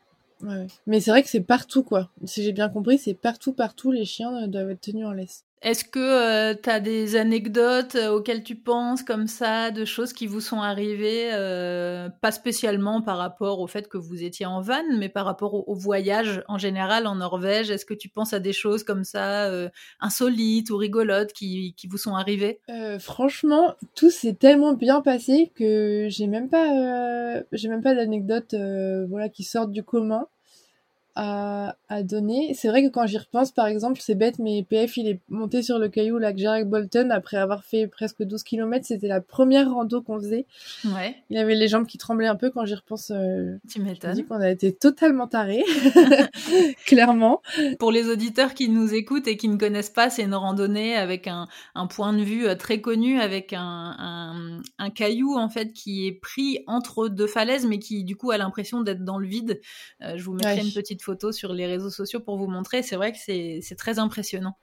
[0.85, 2.09] mais c'est vrai que c'est partout, quoi.
[2.25, 5.45] Si j'ai bien compris, c'est partout, partout, les chiens doivent être tenus en laisse.
[5.61, 10.13] Est-ce que euh, tu as des anecdotes euh, auxquelles tu penses comme ça, de choses
[10.13, 14.61] qui vous sont arrivées, euh, pas spécialement par rapport au fait que vous étiez en
[14.61, 17.71] van, mais par rapport au, voyage en général en Norvège?
[17.71, 19.49] Est-ce que tu penses à des choses comme ça,
[19.99, 22.59] insolites ou rigolotes, qui, qui vous sont arrivées?
[22.99, 28.55] Franchement, tout s'est tellement bien passé que j'ai même pas, j'ai même pas d'anecdotes
[29.09, 30.27] voilà, qui sortent du commun
[31.15, 32.53] à, à donner.
[32.53, 35.61] C'est vrai que quand j'y repense, par exemple, c'est bête, mais PF, il est monté
[35.61, 38.85] sur le caillou lac Jack Bolton après avoir fait presque 12 km.
[38.85, 40.45] C'était la première rando qu'on faisait.
[40.83, 41.15] Ouais.
[41.29, 43.11] Il avait les jambes qui tremblaient un peu quand j'y repense.
[43.11, 44.25] Euh, tu m'étonnes.
[44.25, 45.63] qu'on a été totalement tarés.
[46.85, 47.41] Clairement.
[47.79, 51.27] Pour les auditeurs qui nous écoutent et qui ne connaissent pas, c'est une randonnée avec
[51.27, 55.71] un, un, point de vue euh, très connu, avec un, un, un, caillou, en fait,
[55.71, 59.27] qui est pris entre deux falaises, mais qui, du coup, a l'impression d'être dans le
[59.27, 59.61] vide.
[60.01, 62.83] Euh, je vous mettrai une petite photos sur les réseaux sociaux pour vous montrer.
[62.83, 64.57] C'est vrai que c'est très impressionnant.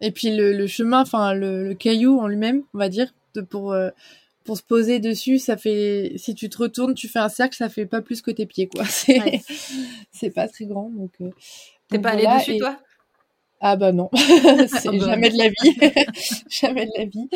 [0.00, 3.90] Et puis le, chemin, enfin le, caillou en lui-même, on va dire, de, pour, euh,
[4.44, 6.12] pour se poser dessus, ça fait.
[6.16, 8.68] Si tu te retournes, tu fais un cercle, ça fait pas plus que tes pieds,
[8.68, 8.84] quoi.
[10.12, 10.90] C'est pas très grand.
[10.90, 11.30] Donc, euh,
[11.88, 12.78] T'es pas allé dessus, toi?
[13.66, 15.92] Ah bah non, c'est ah bah jamais de la vie,
[16.50, 17.30] jamais de la vie.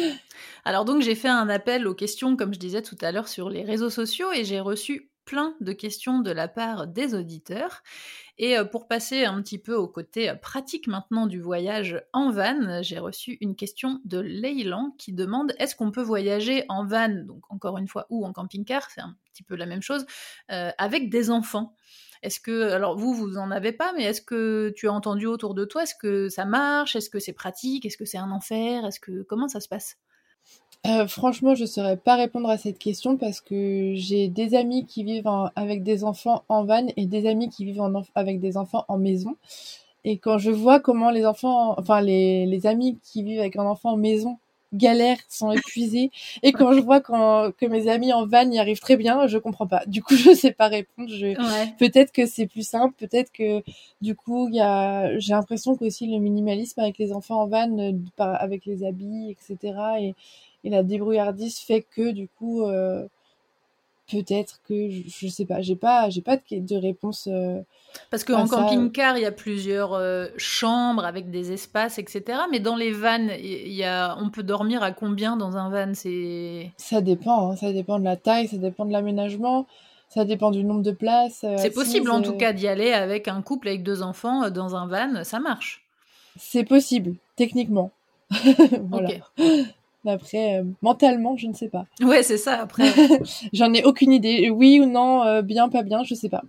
[0.66, 3.48] Alors donc j'ai fait un appel aux questions, comme je disais tout à l'heure, sur
[3.48, 7.82] les réseaux sociaux et j'ai reçu plein de questions de la part des auditeurs.
[8.38, 12.30] Et euh, pour passer un petit peu au côté euh, pratique maintenant du voyage en
[12.30, 17.10] van, j'ai reçu une question de Leylan qui demande est-ce qu'on peut voyager en van,
[17.10, 20.06] donc encore une fois, ou en camping-car, c'est un petit peu la même chose,
[20.50, 21.76] euh, avec des enfants?
[22.22, 25.52] Est-ce que, alors vous, vous en avez pas, mais est-ce que tu as entendu autour
[25.52, 28.86] de toi, est-ce que ça marche, est-ce que c'est pratique, est-ce que c'est un enfer,
[28.86, 29.98] est-ce que comment ça se passe?
[30.86, 34.86] Euh, franchement, je ne saurais pas répondre à cette question parce que j'ai des amis
[34.86, 37.82] qui vivent avec des enfants en van et des amis qui vivent
[38.14, 39.36] avec des enfants en maison.
[40.04, 43.66] Et quand je vois comment les enfants, enfin les, les amis qui vivent avec un
[43.66, 44.38] enfant en maison
[44.74, 46.10] galèrent, sont épuisés,
[46.42, 49.38] et quand je vois quand, que mes amis en van y arrivent très bien, je
[49.38, 49.82] comprends pas.
[49.86, 51.08] Du coup, je sais pas répondre.
[51.08, 51.34] Je...
[51.78, 53.62] Peut-être que c'est plus simple, peut-être que
[54.00, 57.78] du coup, il y a, j'ai l'impression qu'aussi le minimalisme avec les enfants en van,
[57.78, 59.74] euh, avec les habits, etc.
[60.00, 60.14] et
[60.68, 63.06] et la débrouillardise fait que du coup euh,
[64.10, 67.60] peut-être que je, sais pas j'ai pas j'ai pas de, de réponse euh,
[68.10, 72.76] parce qu'en camping-car il y a plusieurs euh, chambres avec des espaces etc mais dans
[72.76, 75.94] les vannes il y a on peut dormir à combien dans un van?
[75.94, 77.56] C'est ça dépend hein.
[77.56, 79.66] ça dépend de la taille ça dépend de l'aménagement
[80.10, 83.40] ça dépend du nombre de places c'est possible en tout cas d'y aller avec un
[83.40, 85.84] couple avec deux enfants dans un van ça marche.
[86.36, 87.90] C'est possible techniquement.
[88.90, 89.08] Voilà.
[90.08, 91.86] Après, euh, mentalement, je ne sais pas.
[92.02, 92.60] Ouais, c'est ça.
[92.60, 92.92] Après,
[93.52, 94.50] j'en ai aucune idée.
[94.50, 96.42] Oui ou non, euh, bien, pas bien, je sais pas.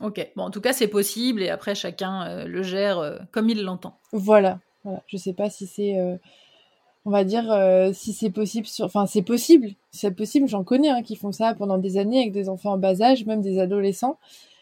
[0.00, 0.26] Ok.
[0.36, 3.98] Bon, en tout cas, c'est possible et après, chacun euh, le gère comme il l'entend.
[4.12, 4.58] Voilà.
[4.82, 5.02] Voilà.
[5.06, 5.96] Je sais pas si c'est,
[7.04, 7.44] on va dire,
[7.94, 8.66] si c'est possible.
[8.66, 8.84] Sur...
[8.84, 9.70] Enfin, c'est possible.
[9.92, 10.48] C'est possible.
[10.48, 13.24] J'en connais hein, qui font ça pendant des années avec des enfants en bas âge,
[13.24, 14.18] même des adolescents.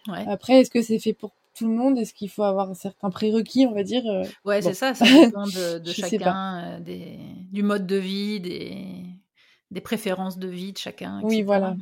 [0.08, 0.24] Ouais.
[0.28, 3.10] Après, est-ce que c'est fait pour tout le monde Est-ce qu'il faut avoir un certain
[3.10, 7.18] prérequis, on va dire euh, Ouais, c'est ça, ça dépend de, chacun, euh, des,
[7.50, 9.04] du mode de vie, des,
[9.70, 11.20] des préférences de vie de chacun.
[11.22, 11.76] Oui, voilà.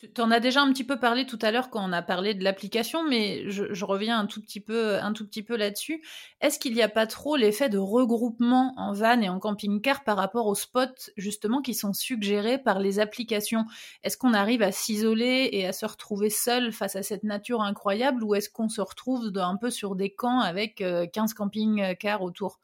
[0.00, 2.32] Tu en as déjà un petit peu parlé tout à l'heure quand on a parlé
[2.32, 6.02] de l'application, mais je, reviens un tout petit peu, un tout petit peu là-dessus.
[6.40, 10.16] Est-ce qu'il n'y a pas trop l'effet de regroupement en van et en camping-car par
[10.16, 13.66] rapport aux spots justement qui sont suggérés par les applications?
[14.02, 18.24] Est-ce qu'on arrive à s'isoler et à se retrouver seul face à cette nature incroyable,
[18.24, 22.58] ou est-ce qu'on se retrouve un peu sur des camps avec 15 euh, camping-cars autour?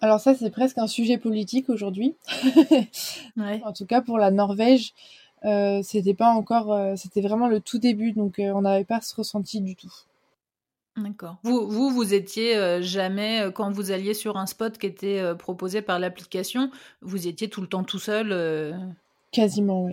[0.00, 2.14] Alors ça, c'est presque un sujet politique aujourd'hui.
[3.38, 4.92] En tout cas, pour la Norvège,
[5.44, 9.00] euh, c'était pas encore, euh, c'était vraiment le tout début, donc euh, on n'avait pas
[9.00, 9.92] ce ressenti du tout.
[10.96, 11.36] D'accord.
[11.44, 16.00] Vous, vous, vous étiez jamais, quand vous alliez sur un spot qui était proposé par
[16.00, 16.72] l'application,
[17.02, 18.74] vous étiez tout le temps tout seul
[19.30, 19.92] Quasiment, oui.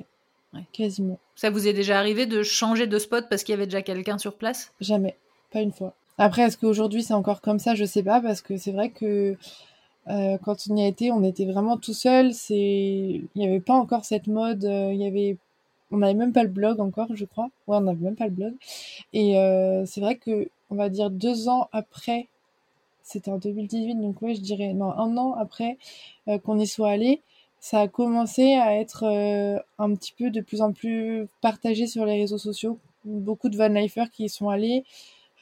[0.56, 0.66] Ouais.
[0.74, 1.20] Quasiment.
[1.36, 4.18] Ça vous est déjà arrivé de changer de spot parce qu'il y avait déjà quelqu'un
[4.18, 4.74] sur place?
[4.82, 5.16] Jamais,
[5.52, 5.94] pas une fois.
[6.18, 7.76] Après, est-ce qu'aujourd'hui c'est encore comme ça?
[7.76, 9.38] Je sais pas, parce que c'est vrai que
[10.08, 12.34] euh, quand on y a été, on était vraiment tout seul.
[12.34, 14.66] C'est, il n'y avait pas encore cette mode.
[14.66, 15.38] Euh, il y avait,
[15.92, 17.50] on n'avait même pas le blog encore, je crois.
[17.68, 18.54] Ouais, on n'avait même pas le blog.
[19.14, 22.28] Et euh, c'est vrai que, on va dire deux ans après,
[23.04, 25.78] c'était en 2018, donc ouais, je dirais non, un an après
[26.44, 27.22] qu'on y soit allé,
[27.60, 29.04] ça a commencé à être
[29.78, 32.80] un petit peu de plus en plus partagé sur les réseaux sociaux.
[33.06, 34.86] Beaucoup de vanlifers qui y sont allés,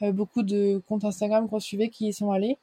[0.02, 2.58] beaucoup de comptes Instagram qu'on suivait qui y sont allés.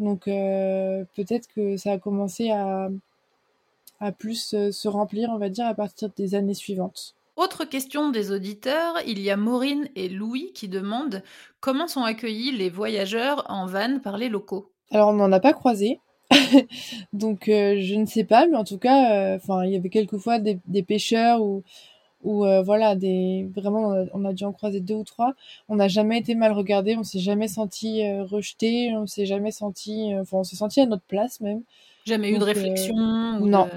[0.00, 2.88] Donc euh, peut-être que ça a commencé à,
[4.00, 7.14] à plus euh, se remplir, on va dire, à partir des années suivantes.
[7.36, 11.22] Autre question des auditeurs, il y a Maureen et Louis qui demandent
[11.60, 14.70] comment sont accueillis les voyageurs en van par les locaux.
[14.90, 16.00] Alors on n'en a pas croisé.
[17.12, 20.58] Donc je ne sais pas, mais en tout cas, enfin il y avait quelquefois des,
[20.66, 21.62] des pêcheurs ou
[22.22, 25.34] ou voilà des vraiment on a dû en croiser deux ou trois.
[25.68, 30.12] On n'a jamais été mal regardé on s'est jamais senti rejeté on s'est jamais senti
[30.20, 31.62] enfin on s'est senti à notre place même.
[32.04, 33.68] Jamais eu de réflexion ou non.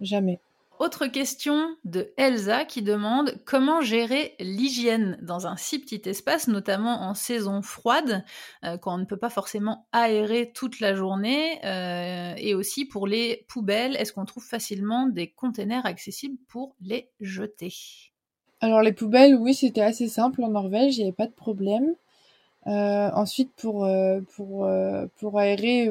[0.00, 0.38] Jamais
[0.82, 7.02] autre question de Elsa qui demande comment gérer l'hygiène dans un si petit espace, notamment
[7.02, 8.24] en saison froide,
[8.64, 13.06] euh, quand on ne peut pas forcément aérer toute la journée, euh, et aussi pour
[13.06, 17.72] les poubelles, est-ce qu'on trouve facilement des containers accessibles pour les jeter?
[18.60, 21.94] Alors les poubelles, oui, c'était assez simple en Norvège, il n'y avait pas de problème.
[22.66, 23.88] Euh, ensuite, pour,
[24.34, 24.68] pour,
[25.16, 25.90] pour aérer,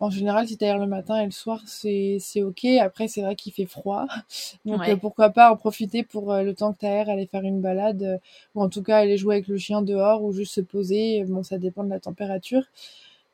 [0.00, 2.64] en général, si t'aères le matin et le soir, c'est c'est ok.
[2.80, 4.06] Après, c'est vrai qu'il fait froid,
[4.64, 7.60] donc euh, pourquoi pas en profiter pour euh, le temps que t'aères, aller faire une
[7.60, 8.18] balade, euh,
[8.54, 11.24] ou en tout cas aller jouer avec le chien dehors, ou juste se poser.
[11.24, 12.62] Bon, ça dépend de la température,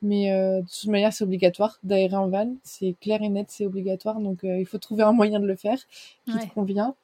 [0.01, 2.55] mais de toute manière, c'est obligatoire d'aérer en van.
[2.63, 4.21] C'est clair et net, c'est obligatoire.
[4.21, 5.79] Donc, il faut trouver un moyen de le faire
[6.27, 6.95] qui te convient.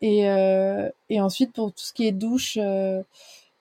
[0.00, 0.22] Et
[1.08, 2.58] et ensuite, pour tout ce qui est douche.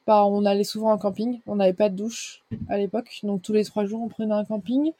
[0.07, 3.53] Bah, on allait souvent en camping, on n'avait pas de douche à l'époque, donc tous
[3.53, 4.91] les trois jours on prenait un camping.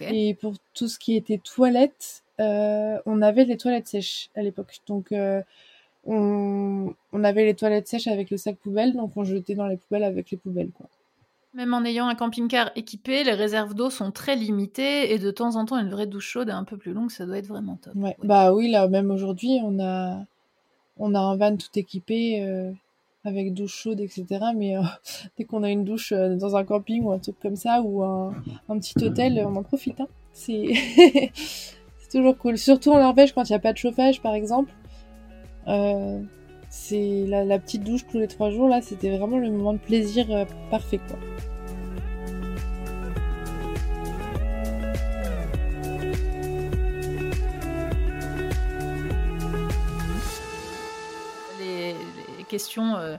[0.00, 4.78] Et pour tout ce qui était toilettes, euh, on avait les toilettes sèches à l'époque.
[4.86, 5.42] Donc, euh,
[6.04, 9.76] on, on, avait les toilettes sèches avec le sac poubelle, donc on jetait dans les
[9.76, 10.70] poubelles avec les poubelles.
[10.70, 10.86] Quoi.
[11.54, 15.56] Même en ayant un camping-car équipé, les réserves d'eau sont très limitées et de temps
[15.56, 17.76] en temps, une vraie douche chaude est un peu plus longue, ça doit être vraiment
[17.76, 17.94] top.
[17.96, 18.16] Ouais.
[18.22, 20.24] Bah oui, là, même aujourd'hui, on a,
[20.98, 22.42] on a un van tout équipé.
[22.42, 22.70] Euh,
[23.28, 24.26] avec douche chaude, etc.
[24.56, 24.82] Mais euh,
[25.38, 28.02] dès qu'on a une douche euh, dans un camping ou un truc comme ça, ou
[28.02, 28.32] un,
[28.68, 30.00] petit hôtel, on en profite.
[30.00, 30.08] Hein.
[30.32, 30.72] C'est
[32.10, 32.56] toujours cool.
[32.58, 34.72] Surtout en Norvège, quand il n'y a pas de chauffage, par exemple.
[35.66, 36.22] Euh,
[36.70, 39.78] c'est la, la, petite douche tous les trois jours, là, c'était vraiment le moment de
[39.78, 40.26] plaisir
[40.70, 41.18] parfait, quoi.
[52.48, 53.16] Questions euh,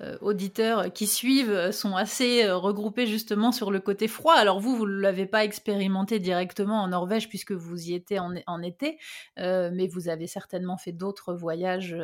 [0.00, 4.34] euh, auditeurs qui suivent sont assez euh, regroupées justement sur le côté froid.
[4.34, 8.62] Alors vous, vous ne l'avez pas expérimenté directement en Norvège puisque vous y étiez en,
[8.62, 8.98] été,
[9.36, 11.96] mais vous avez certainement fait d'autres voyages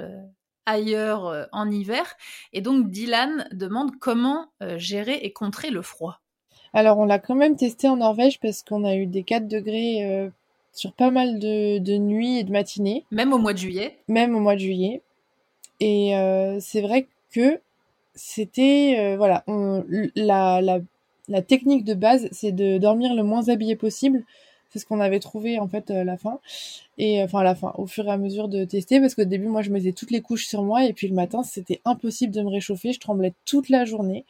[0.67, 2.17] ailleurs en hiver.
[2.53, 6.21] Et donc Dylan demande comment gérer et contrer le froid.
[6.73, 10.31] Alors on l'a quand même testé en Norvège parce qu'on a eu des 4 degrés
[10.73, 13.05] sur pas mal de, de, nuits et de matinées.
[13.11, 15.03] Même au mois de juillet Même au mois de juillet.
[15.81, 17.61] Et euh, c'est vrai que
[18.15, 19.45] c'était euh, voilà,
[20.17, 20.79] la, la,
[21.29, 24.25] la technique de base, c'est de dormir le moins habillé possible.
[24.71, 26.41] C'est ce qu'on avait trouvé en fait à la fin.
[26.99, 29.49] Et enfin à la fin, au fur et à mesure de tester, parce qu'au début
[29.49, 32.43] moi je mettais toutes les couches sur moi et puis le matin c'était impossible de
[32.43, 34.25] me réchauffer, je tremblais toute la journée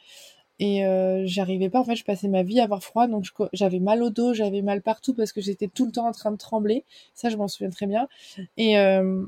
[0.60, 3.80] et euh, j'arrivais pas en fait je passais ma vie à avoir froid donc j'avais
[3.80, 6.36] mal au dos j'avais mal partout parce que j'étais tout le temps en train de
[6.36, 8.08] trembler ça je m'en souviens très bien
[8.56, 9.24] et euh,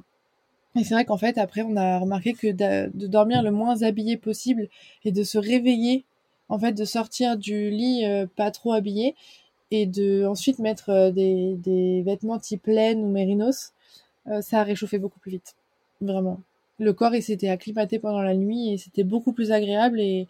[0.76, 4.16] et c'est vrai qu'en fait, après, on a remarqué que de dormir le moins habillé
[4.16, 4.68] possible
[5.04, 6.04] et de se réveiller,
[6.48, 9.14] en fait, de sortir du lit euh, pas trop habillé
[9.70, 13.72] et de ensuite mettre euh, des, des, vêtements type laine ou mérinos,
[14.28, 15.56] euh, ça a réchauffé beaucoup plus vite.
[16.00, 16.40] Vraiment.
[16.78, 20.28] Le corps, il s'était acclimaté pendant la nuit et c'était beaucoup plus agréable et,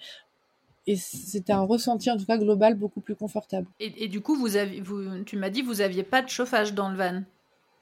[0.87, 3.67] et c'était un ressenti, en tout cas global, beaucoup plus confortable.
[3.81, 6.73] Et, et du coup, vous avez, vous, tu m'as dit, vous aviez pas de chauffage
[6.73, 7.23] dans le van?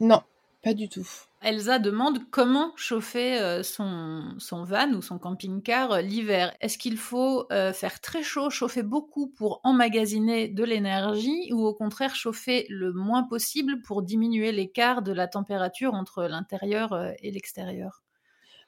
[0.00, 0.22] Non,
[0.62, 1.07] pas du tout.
[1.44, 6.54] Elsa demande comment chauffer euh, son, van ou son camping-car euh, l'hiver.
[6.61, 11.74] Est-ce qu'il faut euh, faire très chaud, chauffer beaucoup pour emmagasiner de l'énergie ou au
[11.74, 18.02] contraire chauffer le moins possible pour diminuer l'écart de la température entre l'intérieur et l'extérieur?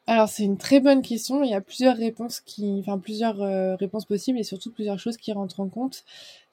[0.07, 1.43] Alors c'est une très bonne question.
[1.43, 3.39] Il y a plusieurs réponses qui, enfin plusieurs
[3.79, 6.05] réponses possibles et surtout plusieurs choses qui rentrent en compte.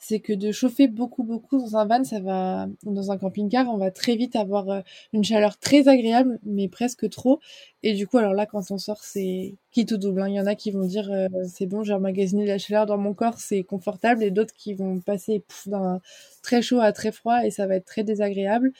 [0.05, 3.77] C'est que de chauffer beaucoup beaucoup dans un van, ça va, dans un camping-car, on
[3.77, 4.81] va très vite avoir euh,
[5.13, 7.39] une chaleur très agréable, mais presque trop.
[7.83, 10.21] Et du coup, alors là, quand on sort, c'est qui tout double.
[10.21, 10.27] Hein.
[10.27, 12.85] Il y en a qui vont dire euh, c'est bon, j'ai emmagasiné de la chaleur
[12.85, 16.01] dans mon corps, c'est confortable, et d'autres qui vont passer d'un
[16.41, 18.73] très chaud à très froid et ça va être très désagréable.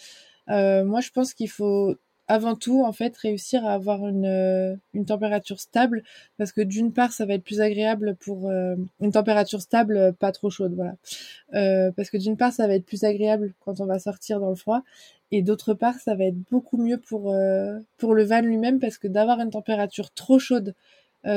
[0.47, 1.95] moi, je pense qu'il faut
[2.27, 6.03] avant tout, en fait, réussir à avoir une, euh, une température stable,
[6.37, 10.31] parce que d'une part, ça va être plus agréable pour euh, une température stable, pas
[10.31, 10.95] trop chaude, voilà.
[11.53, 14.49] Euh, parce que d'une part, ça va être plus agréable quand on va sortir dans
[14.49, 14.83] le froid,
[15.31, 17.35] et d'autre part, ça va être beaucoup mieux pour
[17.97, 20.75] pour le van lui-même, parce que d'avoir une température trop chaude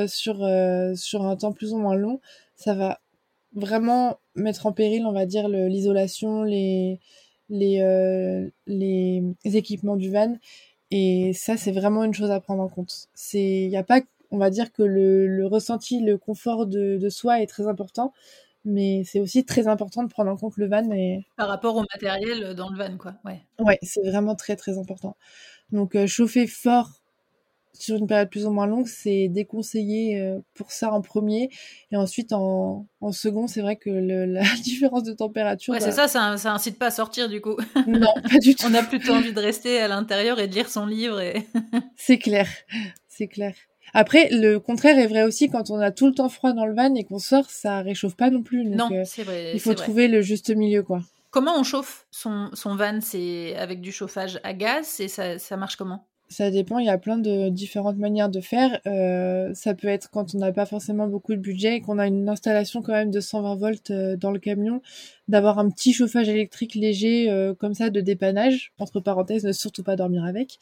[0.06, 0.36] sur
[0.94, 2.20] sur un temps plus ou moins long,
[2.56, 3.00] ça va
[3.54, 7.00] vraiment mettre en péril, on va dire, l'isolation, les
[7.48, 10.36] les, les équipements du van
[10.90, 13.08] et ça, c'est vraiment une chose à prendre en compte.
[13.14, 16.98] C'est, il n'y a pas, on va dire que le, le, ressenti, le confort de,
[16.98, 18.12] de soi est très important,
[18.64, 20.90] mais c'est aussi très important de prendre en compte le van.
[20.92, 21.26] Et...
[21.36, 23.14] Par rapport au matériel dans le van, quoi.
[23.24, 25.16] Ouais, ouais c'est vraiment très très important.
[25.72, 26.90] Donc chauffer fort
[27.78, 31.50] sur une période plus ou moins longue, c'est déconseillé euh, pour ça en premier.
[31.92, 35.74] Et ensuite, en, en second, c'est vrai que le, la différence de température.
[35.74, 37.56] Ouais, c'est bah ça, ça, incite pas à sortir du coup.
[37.86, 38.66] Non, pas du tout.
[38.68, 41.20] On a plutôt envie de rester à l'intérieur et de lire son livre.
[41.20, 41.46] Et...
[41.96, 42.48] c'est clair,
[43.08, 43.54] c'est clair.
[43.94, 46.74] Après, le contraire est vrai aussi quand on a tout le temps froid dans le
[46.74, 48.64] van et qu'on sort, ça réchauffe pas non plus.
[48.64, 49.52] non, euh, c'est vrai.
[49.54, 51.00] Il faut trouver le juste milieu, quoi.
[51.30, 53.00] Comment on chauffe son, son van?
[53.00, 56.06] C'est avec du chauffage à gaz et ça, ça marche comment?
[56.28, 58.80] Ça dépend, il y a plein de différentes manières de faire.
[58.86, 62.06] Euh, ça peut être quand on n'a pas forcément beaucoup de budget et qu'on a
[62.06, 64.82] une installation quand même de 120 volts euh, dans le camion,
[65.28, 68.72] d'avoir un petit chauffage électrique léger euh, comme ça de dépannage.
[68.78, 70.58] Entre parenthèses, ne surtout pas dormir avec.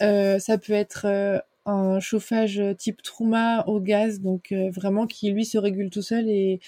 [0.00, 1.06] ça peut être
[1.66, 6.60] un chauffage type Truma au gaz, donc vraiment qui lui se régule tout seul et,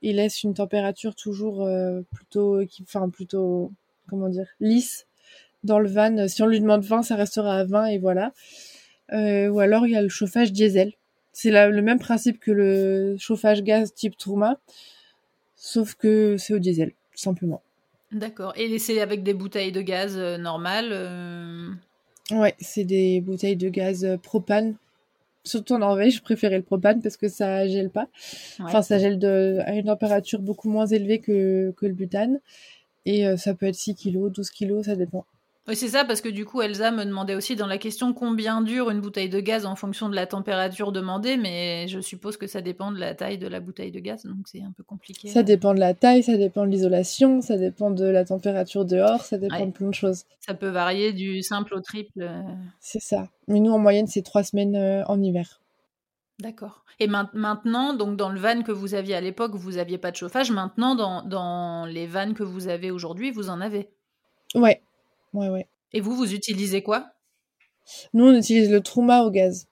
[0.00, 1.68] il laisse une température toujours
[2.12, 3.72] plutôt, enfin plutôt,
[4.08, 5.07] comment dire, lisse
[5.68, 6.26] dans le van.
[6.26, 8.32] Si on lui demande 20, ça restera à 20 et voilà.
[9.12, 10.92] Euh, ou alors il y a le chauffage diesel.
[11.32, 14.58] C'est le même principe que le chauffage gaz type Tourma,
[15.54, 17.62] sauf que c'est au diesel, tout simplement.
[18.10, 18.52] D'accord.
[18.56, 21.70] Et c'est avec des bouteilles de gaz euh, normales euh
[22.30, 24.74] Ouais, c'est des bouteilles de gaz propane.
[25.44, 28.08] Surtout en Norvège, je préférais le propane parce que ça gèle pas.
[28.60, 32.40] Enfin, ça gèle de, à une température beaucoup moins élevée que, que le butane.
[33.06, 35.24] Et ça peut être 6 kg, 12 kg, ça dépend.
[35.68, 38.62] Oui, c'est ça, parce que du coup, Elsa me demandait aussi dans la question combien
[38.62, 42.46] dure une bouteille de gaz en fonction de la température demandée, mais je suppose que
[42.46, 45.28] ça dépend de la taille de la bouteille de gaz, donc c'est un peu compliqué.
[45.28, 49.20] Ça dépend de la taille, ça dépend de l'isolation, ça dépend de la température dehors,
[49.20, 50.24] ça dépend de plein de choses.
[50.40, 52.22] Ça peut varier du simple au triple.
[52.22, 52.42] Euh.
[52.80, 53.28] C'est ça.
[53.46, 55.60] Mais nous, en moyenne, c'est trois semaines euh, en hiver.
[56.40, 56.84] D'accord.
[56.98, 60.16] Et maintenant, donc dans le van que vous aviez à l'époque, vous n'aviez pas de
[60.16, 60.50] chauffage.
[60.50, 63.90] Maintenant, dans, dans les vannes que vous avez aujourd'hui, vous en avez?
[64.54, 64.80] Ouais,
[65.32, 65.68] Ouais, ouais.
[65.92, 67.10] Et vous, vous utilisez quoi?
[68.12, 69.67] Nous, on utilise le Truma au gaz.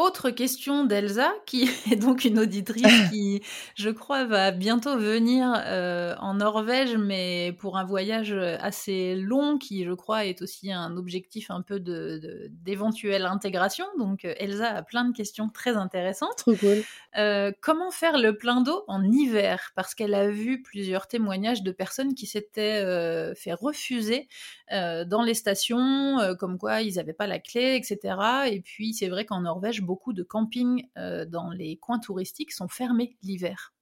[0.00, 3.42] Autre question d'Elsa, qui est donc une auditrice qui,
[3.74, 9.84] je crois, va bientôt venir euh, en Norvège, mais pour un voyage assez long, qui,
[9.84, 13.84] je crois, est aussi un objectif un peu de, d'éventuelle intégration.
[13.98, 16.38] Donc, euh, Elsa a plein de questions très intéressantes.
[16.38, 16.82] Trop cool.
[17.18, 19.70] Euh, comment faire le plein d'eau en hiver?
[19.76, 24.28] Parce qu'elle a vu plusieurs témoignages de personnes qui s'étaient fait refuser
[24.70, 28.16] dans les stations, comme quoi ils n'avaient pas la clé, etc.
[28.50, 32.68] Et puis, c'est vrai qu'en Norvège, beaucoup de campings euh, dans les coins touristiques sont
[32.68, 33.74] fermés l'hiver.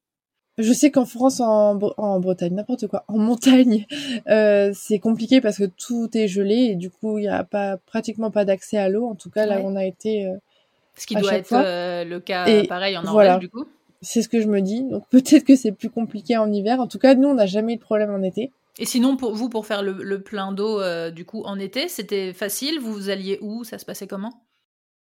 [0.56, 1.74] Je sais qu'en France, en,
[2.18, 3.86] Bretagne, n'importe quoi, en montagne,
[4.28, 7.76] euh, c'est compliqué parce que tout est gelé et du coup, il n'y a pas,
[7.76, 9.06] pratiquement pas d'accès à l'eau.
[9.06, 10.26] En tout cas, là où on a été.
[10.26, 10.36] Euh,
[10.96, 13.66] ce qui doit être le cas pareil en Norvège, du coup.
[14.00, 14.82] C'est ce que je me dis.
[14.84, 16.80] Donc peut-être que c'est plus compliqué en hiver.
[16.80, 18.50] En tout cas, nous, on n'a jamais eu de problème en été.
[18.78, 22.80] Et sinon, pour vous, pour faire le, plein d'eau, du coup, en été, c'était facile?
[22.80, 23.62] Vous alliez où?
[23.64, 24.47] Ça se passait comment?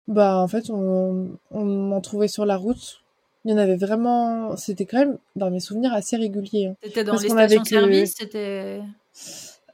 [0.10, 3.02] Bah, en fait, on, on en trouvait sur la route.
[3.45, 4.58] Il y en avait vraiment.
[4.58, 6.67] C'était quand même, dans mes souvenirs, assez régulier.
[6.67, 6.76] Hein.
[6.84, 8.82] C'était dans les stations-service C'était.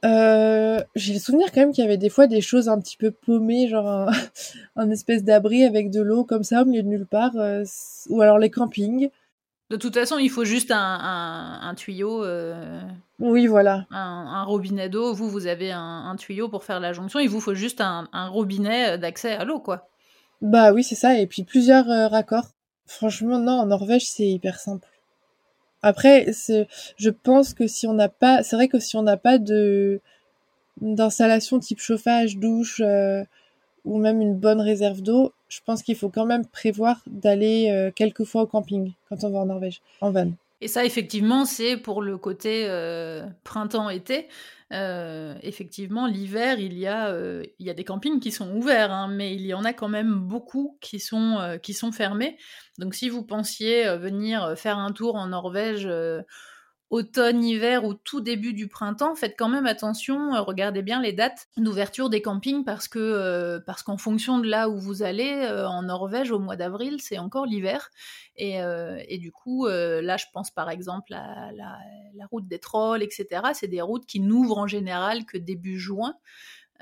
[0.04, 2.96] Euh, j'ai le souvenir quand même qu'il y avait des fois des choses un petit
[2.96, 4.10] peu paumées, genre
[4.76, 7.64] un, espèce d'abri avec de l'eau comme ça au milieu de nulle part, euh,
[8.08, 9.10] ou alors les campings.
[9.70, 12.22] De toute façon, il faut juste un, un, tuyau.
[12.22, 12.80] Euh,
[13.18, 13.86] oui, voilà.
[13.90, 15.12] Un, robinet d'eau.
[15.12, 17.18] Vous, vous avez un, tuyau pour faire la jonction.
[17.18, 19.88] Il vous faut juste un, robinet d'accès à l'eau, quoi.
[20.42, 21.18] Bah oui, c'est ça.
[21.18, 22.50] Et puis plusieurs euh, raccords.
[22.86, 24.88] Franchement, non, en Norvège, c'est hyper simple.
[25.82, 29.38] Après, je pense que si on n'a pas, c'est vrai que si on n'a pas
[29.38, 30.00] de
[30.80, 33.24] d'installation type chauffage, douche euh,
[33.84, 37.90] ou même une bonne réserve d'eau, je pense qu'il faut quand même prévoir d'aller euh,
[37.90, 40.32] quelques fois au camping quand on va en Norvège, en van.
[40.60, 42.66] Et ça, effectivement, c'est pour le côté
[43.44, 44.28] printemps-été.
[44.72, 48.92] Euh, effectivement, l'hiver, il, y a, euh, il y a des campings qui sont ouverts,
[48.92, 52.36] hein, mais il y en a quand même beaucoup qui sont, euh, qui sont fermés.
[52.78, 55.88] Donc si vous pensiez venir faire un tour en Norvège
[56.90, 61.12] automne, hiver ou tout début du printemps, faites quand même attention, euh, regardez bien les
[61.12, 65.44] dates d'ouverture des campings parce que euh, parce qu'en fonction de là où vous allez,
[65.44, 67.90] euh, en Norvège au mois d'avril, c'est encore l'hiver.
[68.38, 68.58] Et,
[69.08, 71.78] et, du coup, là, je pense par exemple à la,
[72.14, 73.26] la route des trolls, etc.
[73.54, 76.14] C'est des routes qui n'ouvrent en général que début juin.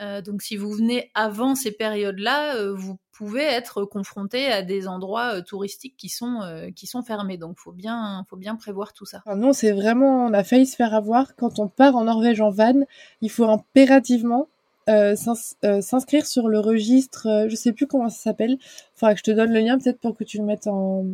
[0.00, 4.88] Euh, donc si vous venez avant ces périodes-là, euh, vous pouvez être confronté à des
[4.88, 6.40] endroits euh, touristiques qui sont,
[6.74, 7.36] qui sont fermés.
[7.36, 9.22] Donc faut bien, faut bien prévoir tout ça.
[9.36, 11.36] non, c'est vraiment, on a failli se faire avoir.
[11.36, 12.84] Quand on part en Norvège en van,
[13.20, 14.48] il faut impérativement
[14.86, 18.58] s'inscrire sur le registre, je sais plus comment ça s'appelle.
[18.94, 21.06] Faudra que je te donne le lien peut-être pour que tu le mettes en,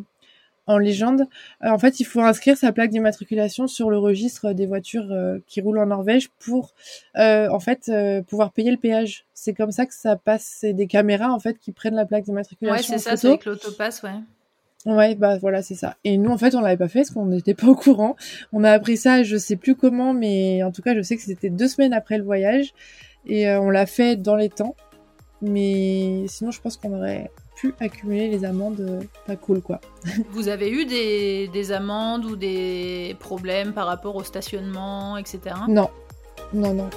[0.70, 1.24] en légende.
[1.60, 5.14] en fait, il faut inscrire sa plaque d'immatriculation sur le registre des voitures
[5.46, 6.74] qui roulent en Norvège pour,
[7.16, 7.90] en fait,
[8.28, 9.26] pouvoir payer le péage.
[9.34, 10.56] C'est comme ça que ça passe.
[10.60, 12.94] C'est des caméras en fait qui prennent la plaque d'immatriculation.
[12.94, 14.10] Ouais, c'est ça, c'est avec l'autopass, ouais.
[14.86, 15.96] Ouais, bah voilà, c'est ça.
[16.04, 18.16] Et nous, en fait, on l'avait pas fait parce qu'on n'était pas au courant.
[18.52, 21.22] On a appris ça, je sais plus comment, mais en tout cas, je sais que
[21.22, 22.72] c'était deux semaines après le voyage
[23.26, 24.74] et euh, on l'a fait dans les temps.
[25.42, 27.30] Mais sinon, je pense qu'on aurait
[27.61, 29.80] pu accumuler les amendes euh, pas cool, quoi.
[30.30, 35.56] Vous avez eu des, des amendes ou des problèmes par rapport au stationnement, etc.
[35.68, 35.90] Non,
[36.54, 36.88] non, non.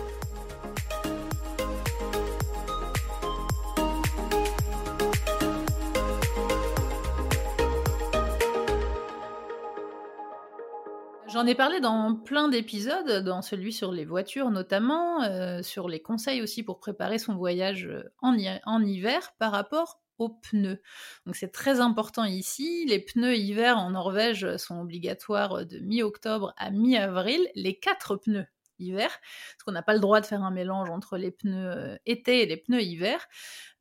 [11.27, 15.99] J'en ai parlé dans plein d'épisodes, dans celui sur les voitures notamment, euh, sur les
[15.99, 20.81] conseils aussi pour préparer son voyage euh, en, en hiver par rapport aux pneus.
[21.25, 22.85] Donc c'est très important ici.
[22.87, 28.45] Les pneus hiver en Norvège sont obligatoires de mi-octobre à mi-avril, les quatre pneus
[28.79, 31.97] hiver, parce qu'on n'a pas le droit de faire un mélange entre les pneus euh,
[32.05, 33.27] été et les pneus hiver.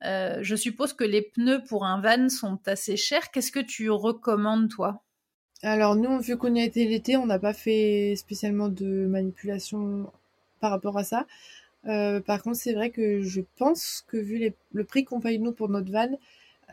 [0.01, 3.31] je suppose que les pneus pour un van sont assez chers.
[3.31, 5.03] Qu'est-ce que tu recommandes toi?
[5.61, 10.11] Alors nous, vu qu'on y a été l'été, on n'a pas fait spécialement de manipulation
[10.59, 11.25] par rapport à ça.
[11.87, 15.51] Euh, par contre, c'est vrai que je pense que vu le prix qu'on paye nous
[15.51, 16.09] pour notre van,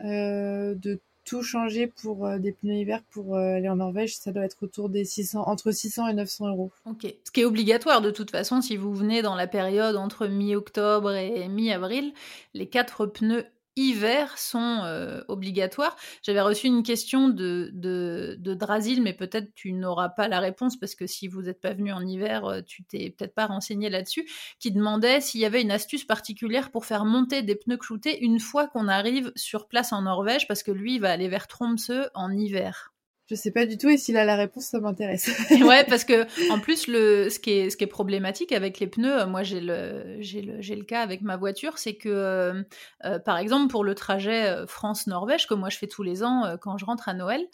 [0.03, 4.45] euh, de tout changer pour euh, des pneus hiver pour aller en Norvège, ça doit
[4.45, 6.71] être autour des 600, entre 600 et 900 euros.
[6.85, 7.13] Ok.
[7.23, 11.11] Ce qui est obligatoire de toute façon si vous venez dans la période entre mi-octobre
[11.11, 12.13] et mi-avril,
[12.53, 13.45] les quatre pneus
[13.75, 15.95] hiver sont euh, obligatoires.
[16.23, 20.77] J'avais reçu une question de, de, de Drasil, mais peut-être tu n'auras pas la réponse
[20.77, 23.89] parce que si vous n'êtes pas venu en hiver, euh, tu t'es peut-être pas renseigné
[23.89, 24.27] là-dessus,
[24.59, 28.39] qui demandait s'il y avait une astuce particulière pour faire monter des pneus cloutés une
[28.39, 32.09] fois qu'on arrive sur place en Norvège, parce que lui il va aller vers Tromsø
[32.13, 32.91] en hiver.
[33.31, 35.31] Je sais pas du tout et s'il a la réponse, ça m'intéresse.
[35.65, 38.87] ouais, parce que en plus le ce qui est ce qui est problématique avec les
[38.87, 42.61] pneus, moi j'ai le j'ai le j'ai le cas avec ma voiture, c'est que euh,
[43.05, 46.57] euh, par exemple pour le trajet euh, France-Norvège que moi je fais tous les ans
[46.59, 47.47] quand je rentre à Noël,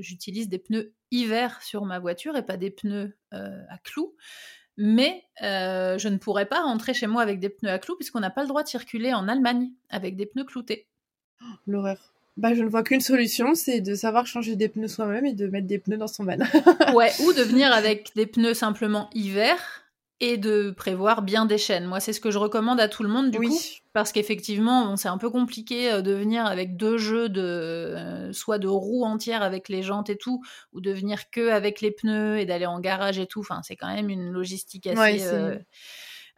[0.00, 4.16] j'utilise des pneus hiver sur ma voiture et pas des pneus à clous.
[4.78, 8.30] Mais je ne pourrais pas rentrer chez moi avec des pneus à clous puisqu'on n'a
[8.30, 10.88] pas le droit de circuler en Allemagne avec des pneus cloutés.
[11.66, 12.15] L'horreur.
[12.36, 15.46] Bah, je ne vois qu'une solution, c'est de savoir changer des pneus soi-même et de
[15.46, 16.36] mettre des pneus dans son van.
[16.94, 19.86] ouais, ou de venir avec des pneus simplement hiver
[20.20, 21.86] et de prévoir bien des chaînes.
[21.86, 23.58] Moi, c'est ce que je recommande à tout le monde du coup,
[23.92, 28.58] parce qu'effectivement, c'est un peu compliqué euh, de venir avec deux jeux de euh, soit
[28.58, 32.38] de roues entières avec les jantes et tout, ou de venir que avec les pneus
[32.38, 33.40] et d'aller en garage et tout.
[33.40, 35.58] Enfin, c'est quand même une logistique assez euh,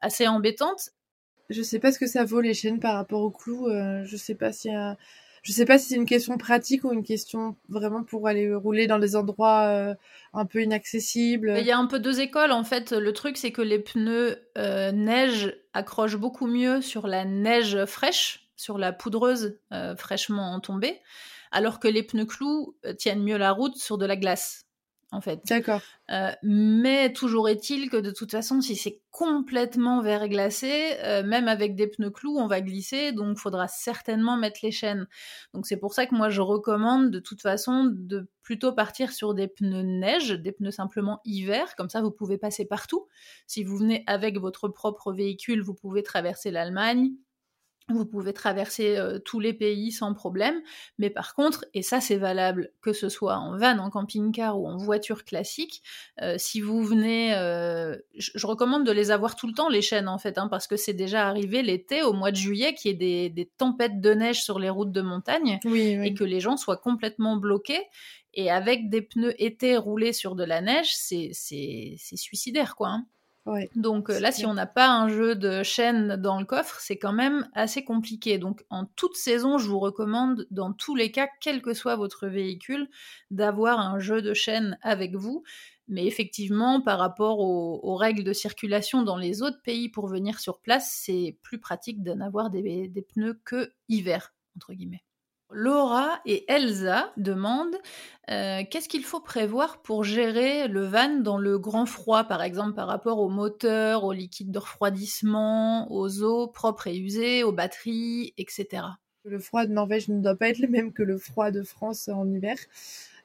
[0.01, 0.91] assez embêtante.
[1.51, 3.69] Je sais pas ce que ça vaut les chaînes par rapport au clou.
[3.71, 4.97] je sais pas s'il y a
[5.49, 8.87] je sais pas si c'est une question pratique ou une question vraiment pour aller rouler
[8.87, 9.95] dans des endroits euh,
[10.35, 11.57] un peu inaccessibles.
[11.59, 12.93] Il y a un peu deux écoles en fait.
[12.93, 18.51] Le truc c'est que les pneus euh, neige accrochent beaucoup mieux sur la neige fraîche,
[18.57, 21.01] sur la poudreuse euh, fraîchement tombée,
[21.51, 24.68] alors que les pneus clous tiennent mieux la route sur de la glace
[25.11, 25.41] en fait.
[25.47, 25.81] D'accord.
[26.11, 31.75] Euh, mais toujours est-il que de toute façon, si c'est complètement verglacé, euh, même avec
[31.75, 35.07] des pneus clous, on va glisser, donc il faudra certainement mettre les chaînes.
[35.55, 39.35] Donc c'est pour ça que moi je recommande de toute façon de plutôt partir sur
[39.35, 43.07] des pneus neige, des pneus simplement hiver, comme ça vous pouvez passer partout.
[43.47, 47.13] Si vous venez avec votre propre véhicule, vous pouvez traverser l'Allemagne,
[47.89, 50.61] vous pouvez traverser euh, tous les pays sans problème,
[50.99, 54.69] mais par contre, et ça c'est valable que ce soit en van, en camping-car ou
[54.69, 55.83] en voiture classique,
[56.21, 60.09] euh, si vous venez, euh, je, recommande de les avoir tout le temps les chaînes
[60.09, 63.25] en fait, hein, parce que c'est déjà arrivé l'été au mois de juillet qu'il y
[63.25, 66.77] ait des, tempêtes de neige sur les routes de montagne et que les gens soient
[66.77, 67.83] complètement bloqués.
[68.35, 71.33] Et avec des pneus été roulés sur de la neige, c'est
[72.15, 72.89] suicidaire quoi.
[72.89, 73.07] Hein.
[73.75, 76.99] Donc euh, là, si on n'a pas un jeu de chaîne dans le coffre, c'est
[76.99, 78.39] quand même assez compliqué.
[78.39, 82.27] Donc en toute saison, je vous recommande, dans tous les cas, quel que soit votre
[82.27, 82.89] véhicule,
[83.31, 85.43] d'avoir un jeu de chaîne avec vous.
[85.89, 90.61] Mais effectivement, par rapport aux, règles de circulation dans les autres pays pour venir sur
[90.61, 95.03] place, c'est plus pratique d'en avoir des, des pneus que hiver, entre guillemets.
[95.51, 97.77] Laura et Elsa demandent
[98.31, 102.75] euh, qu'est-ce qu'il faut prévoir pour gérer le van dans le grand froid, par exemple
[102.75, 108.35] par rapport au moteur, aux liquides de refroidissement, aux eaux propres et usées, aux batteries,
[108.37, 108.83] etc.
[109.25, 112.09] Le froid de Norvège ne doit pas être le même que le froid de France
[112.09, 112.59] en hiver.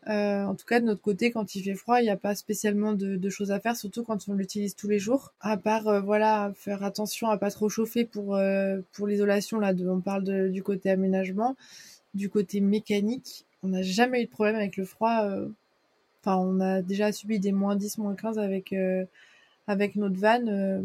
[0.07, 2.35] Euh, en tout cas, de notre côté, quand il fait froid, il n'y a pas
[2.35, 5.33] spécialement de, choses à faire, surtout quand on l'utilise tous les jours.
[5.39, 8.37] À part, euh, voilà, faire attention à pas trop chauffer pour
[8.93, 9.59] pour l'isolation.
[9.59, 11.55] Là, on parle du côté aménagement
[12.13, 15.25] du côté mécanique, on n'a jamais eu de problème avec le froid.
[16.21, 18.73] Enfin, on a déjà subi des moins 10, moins 15 avec,
[19.67, 20.83] avec notre van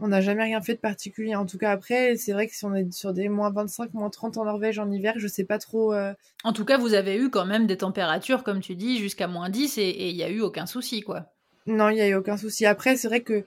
[0.00, 1.36] on n'a jamais rien fait de particulier.
[1.36, 4.10] En tout cas, après, c'est vrai que si on est sur des moins 25, moins
[4.10, 5.94] 30 en Norvège en hiver, je sais pas trop.
[5.94, 6.12] Euh.
[6.42, 9.50] En tout cas, vous avez eu quand même des températures, comme tu dis, jusqu'à moins
[9.50, 11.26] 10 et il n'y a eu aucun souci, quoi.
[11.66, 12.66] Non, il n'y a eu aucun souci.
[12.66, 13.44] Après, c'est vrai que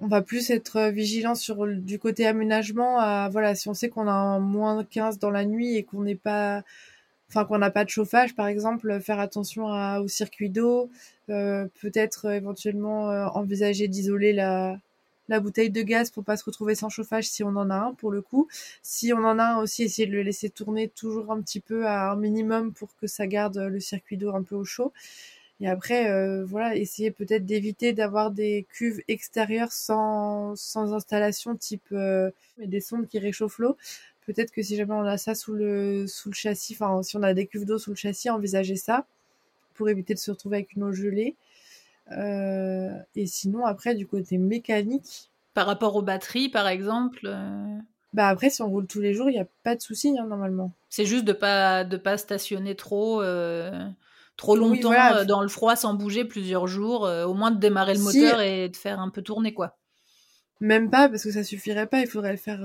[0.00, 2.98] on va plus être vigilant sur du côté aménagement.
[2.98, 6.02] À, voilà, si on sait qu'on a un moins 15 dans la nuit et qu'on
[6.02, 6.62] n'est pas.
[7.28, 9.66] Enfin, qu'on n'a pas de chauffage, par exemple, faire attention
[10.00, 10.90] au circuit d'eau,
[11.28, 14.80] euh, peut-être éventuellement euh, envisager d'isoler la,
[15.28, 17.94] la bouteille de gaz pour pas se retrouver sans chauffage si on en a un
[17.94, 18.48] pour le coup.
[18.82, 21.86] Si on en a un aussi, essayer de le laisser tourner toujours un petit peu
[21.86, 24.92] à un minimum pour que ça garde le circuit d'eau un peu au chaud.
[25.60, 31.88] Et après, euh, voilà, essayer peut-être d'éviter d'avoir des cuves extérieures sans, sans installation type
[31.92, 33.76] euh, des sondes qui réchauffent l'eau.
[34.26, 37.22] Peut-être que si jamais on a ça sous le, sous le châssis, enfin si on
[37.22, 39.06] a des cuves d'eau sous le châssis, envisager ça
[39.74, 41.36] pour éviter de se retrouver avec une eau gelée.
[42.12, 45.30] Euh, et sinon, après, du côté mécanique.
[45.54, 47.78] Par rapport aux batteries, par exemple euh,
[48.12, 50.26] Bah après, si on roule tous les jours, il n'y a pas de souci, hein,
[50.26, 50.72] normalement.
[50.88, 53.88] C'est juste de pas de pas stationner trop euh,
[54.40, 57.02] trop longtemps dans le froid sans bouger plusieurs jours.
[57.02, 59.76] au moins de démarrer le moteur et de faire un peu tourner, quoi.
[60.60, 62.00] Même pas, parce que ça suffirait pas.
[62.00, 62.60] Il faudrait le faire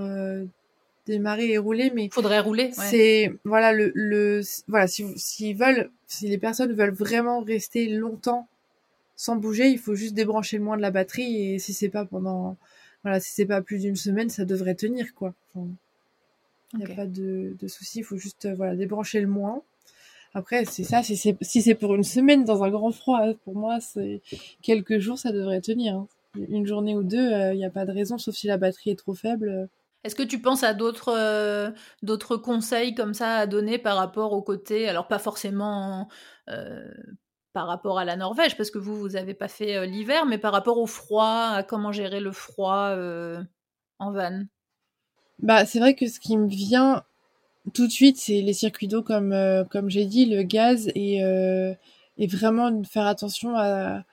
[1.05, 2.71] démarrer et rouler, mais faudrait rouler.
[2.73, 8.47] C'est voilà le, le voilà si veulent si les personnes veulent vraiment rester longtemps
[9.15, 12.05] sans bouger, il faut juste débrancher le moins de la batterie et si c'est pas
[12.05, 12.57] pendant
[13.03, 15.33] voilà, si c'est pas plus d'une semaine, ça devrait tenir quoi.
[15.55, 19.61] il n'y a pas de, de souci, il faut juste voilà, débrancher le moins.
[20.35, 23.55] Après, c'est ça, si c'est si c'est pour une semaine dans un grand froid, pour
[23.55, 24.21] moi, c'est
[24.61, 25.95] quelques jours, ça devrait tenir.
[25.95, 26.07] Hein.
[26.49, 28.91] Une journée ou deux, euh, il n'y a pas de raison, sauf si la batterie
[28.91, 29.69] est trop faible.
[30.03, 31.71] Est-ce que tu penses à d'autres euh,
[32.03, 36.09] d'autres conseils comme ça à donner par rapport au côté, alors pas forcément
[36.49, 36.85] euh,
[37.53, 40.37] par rapport à la Norvège, parce que vous, vous n'avez pas fait euh, l'hiver, mais
[40.37, 43.41] par rapport au froid, à comment gérer le froid euh,
[43.97, 44.43] en van?
[45.39, 47.03] Bah, c'est vrai que ce qui me vient
[47.73, 51.17] tout de suite, c'est les circuits d'eau, comme, euh, comme j'ai dit, le gaz, et,
[52.17, 54.03] et vraiment faire attention à,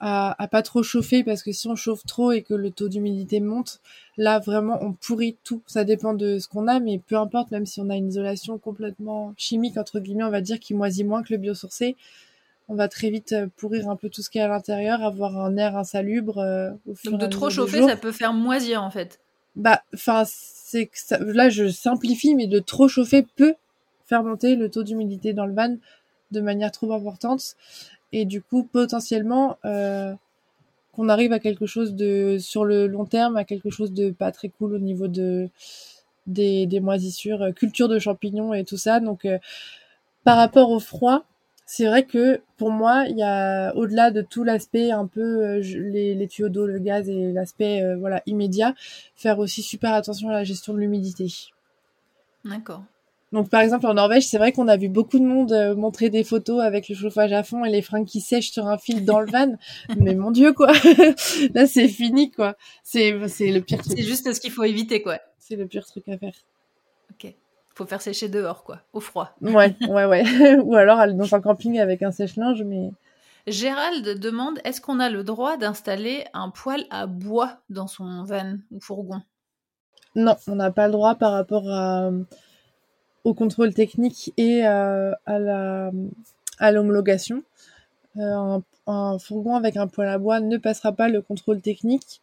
[0.00, 3.40] à, pas trop chauffer, parce que si on chauffe trop et que le taux d'humidité
[3.40, 3.80] monte,
[4.16, 5.62] là, vraiment, on pourrit tout.
[5.66, 8.58] Ça dépend de ce qu'on a, mais peu importe, même si on a une isolation
[8.58, 11.96] complètement chimique, entre guillemets, on va dire, qui moisit moins que le biosourcé,
[12.68, 15.38] on va très vite euh, pourrir un peu tout ce qui est à l'intérieur, avoir
[15.38, 16.38] un air insalubre.
[16.38, 19.20] Euh, au fur Donc de trop chauffer, ça peut faire moisir en fait.
[19.54, 20.24] Bah, enfin,
[20.66, 23.54] c'est que ça, là je simplifie, mais de trop chauffer peut
[24.06, 25.76] faire monter le taux d'humidité dans le van
[26.30, 27.54] de manière trop importante
[28.12, 30.14] et du coup potentiellement euh,
[30.92, 34.32] qu'on arrive à quelque chose de sur le long terme à quelque chose de pas
[34.32, 35.50] très cool au niveau de
[36.26, 39.00] des, moisissures, culture de champignons et tout ça.
[39.00, 39.28] Donc
[40.24, 41.26] par rapport au froid,
[41.66, 45.60] c'est vrai que pour moi, il y a au-delà de tout l'aspect un peu euh,
[45.60, 48.74] les, les, tuyaux d'eau, le gaz et l'aspect euh, voilà immédiat,
[49.16, 51.32] faire aussi super attention à la gestion de l'humidité.
[52.44, 52.84] D'accord.
[53.32, 56.10] Donc par exemple en Norvège, c'est vrai qu'on a vu beaucoup de monde euh, montrer
[56.10, 59.04] des photos avec le chauffage à fond et les fringues qui sèchent sur un fil
[59.04, 59.56] dans le van.
[59.98, 60.72] Mais mon dieu quoi,
[61.54, 62.56] là c'est fini quoi.
[62.84, 63.94] C'est c'est le pire truc.
[63.96, 65.18] C'est juste ce qu'il faut éviter quoi.
[65.38, 66.34] C'est le pire truc à faire.
[67.74, 69.34] Faut faire sécher dehors, quoi, au froid.
[69.40, 70.56] Ouais, ouais, ouais.
[70.62, 72.90] Ou alors dans un camping avec un sèche-linge, mais.
[73.46, 78.56] Gérald demande est-ce qu'on a le droit d'installer un poêle à bois dans son van
[78.70, 79.20] ou fourgon?
[80.14, 81.64] Non, on n'a pas le droit par rapport
[83.24, 87.42] au contrôle technique et euh, à l'homologation.
[88.16, 92.20] Euh, un, fourgon avec un poêle à bois ne passera pas le contrôle technique.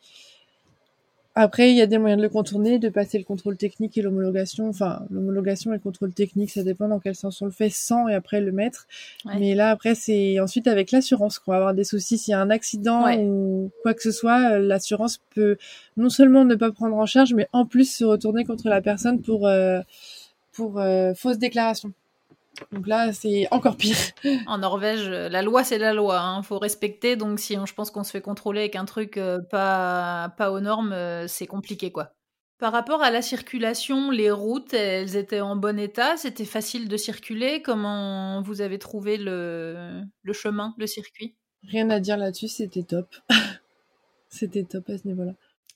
[1.34, 4.01] Après, il y a des moyens de le contourner, de passer le contrôle technique et
[4.01, 4.67] l'homologation.
[4.67, 8.09] Enfin, l'homologation et le contrôle technique, ça dépend dans quel sens on le fait, sans
[8.09, 8.86] et après le mettre.
[9.25, 12.17] Mais là, après, c'est ensuite avec l'assurance qu'on va avoir des soucis.
[12.17, 15.55] S'il y a un accident ou quoi que ce soit, euh, l'assurance peut
[15.95, 19.21] non seulement ne pas prendre en charge, mais en plus se retourner contre la personne
[19.21, 19.79] pour euh,
[20.51, 21.93] pour euh, fausse déclaration.
[22.71, 23.95] Donc là, c'est encore pire.
[24.47, 26.15] En Norvège, la loi, c'est la loi.
[26.15, 26.43] Il hein.
[26.43, 27.15] faut respecter.
[27.15, 30.51] Donc si on, je pense qu'on se fait contrôler avec un truc euh, pas, pas
[30.51, 32.13] aux normes, euh, c'est compliqué, quoi.
[32.59, 36.15] Par rapport à la circulation, les routes, elles étaient en bon état?
[36.15, 37.63] C'était facile de circuler?
[37.63, 41.35] Comment vous avez trouvé le, le chemin, le circuit?
[41.67, 43.07] Rien à dire là-dessus, c'était top.
[44.29, 45.33] c'était top à ce niveau-là.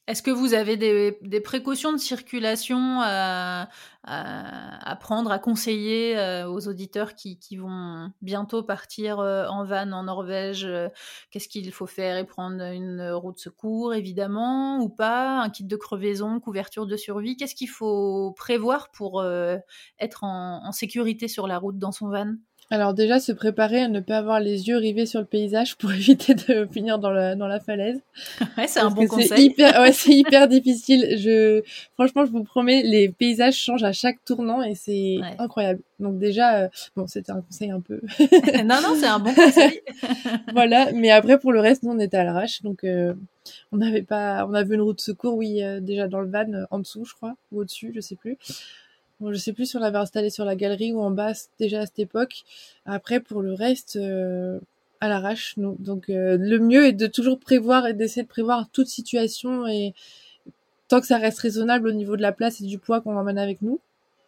[0.07, 3.67] Est-ce que vous avez des, précautions de circulation à,
[4.99, 10.65] prendre, à conseiller euh, aux auditeurs qui, vont bientôt partir euh, en van en Norvège
[10.65, 10.89] euh,
[11.31, 15.63] Qu'est-ce qu'il faut faire et prendre une roue de secours, évidemment, ou pas Un kit
[15.63, 17.35] de crevaison, couverture de survie?
[17.35, 19.25] Qu'est-ce qu'il faut prévoir pour
[19.97, 22.35] être en, sécurité sur la route dans son van?
[22.71, 25.91] Alors déjà, se préparer à ne pas avoir les yeux rivés sur le paysage pour
[25.93, 27.99] éviter de finir dans la, dans la falaise.
[28.57, 29.47] Ouais, c'est un bon conseil.
[29.47, 31.17] Hyper, ouais, c'est hyper difficile.
[31.17, 31.61] Je,
[31.93, 35.81] franchement, je vous promets, les paysages changent à chaque tournant et c'est incroyable.
[35.99, 38.01] Donc déjà, euh, bon, c'était un conseil un peu.
[38.63, 39.81] non, non, c'est un bon conseil.
[40.53, 43.13] voilà, mais après pour le reste, nous on était à l'arrache, donc euh,
[43.71, 46.65] on n'avait pas, on avait une route de secours, oui, euh, déjà dans le van,
[46.71, 48.37] en dessous, je crois, ou au-dessus, je sais plus.
[49.19, 51.81] Bon, je sais plus si on l'avait installé sur la galerie ou en bas déjà
[51.81, 52.43] à cette époque.
[52.85, 53.97] Après, pour le reste,
[55.01, 55.55] à l'arrache.
[55.57, 59.93] Donc le mieux est de toujours prévoir et d'essayer de prévoir toute situation et
[60.87, 63.37] tant que ça reste raisonnable au niveau de la place et du poids qu'on emmène
[63.37, 63.79] avec nous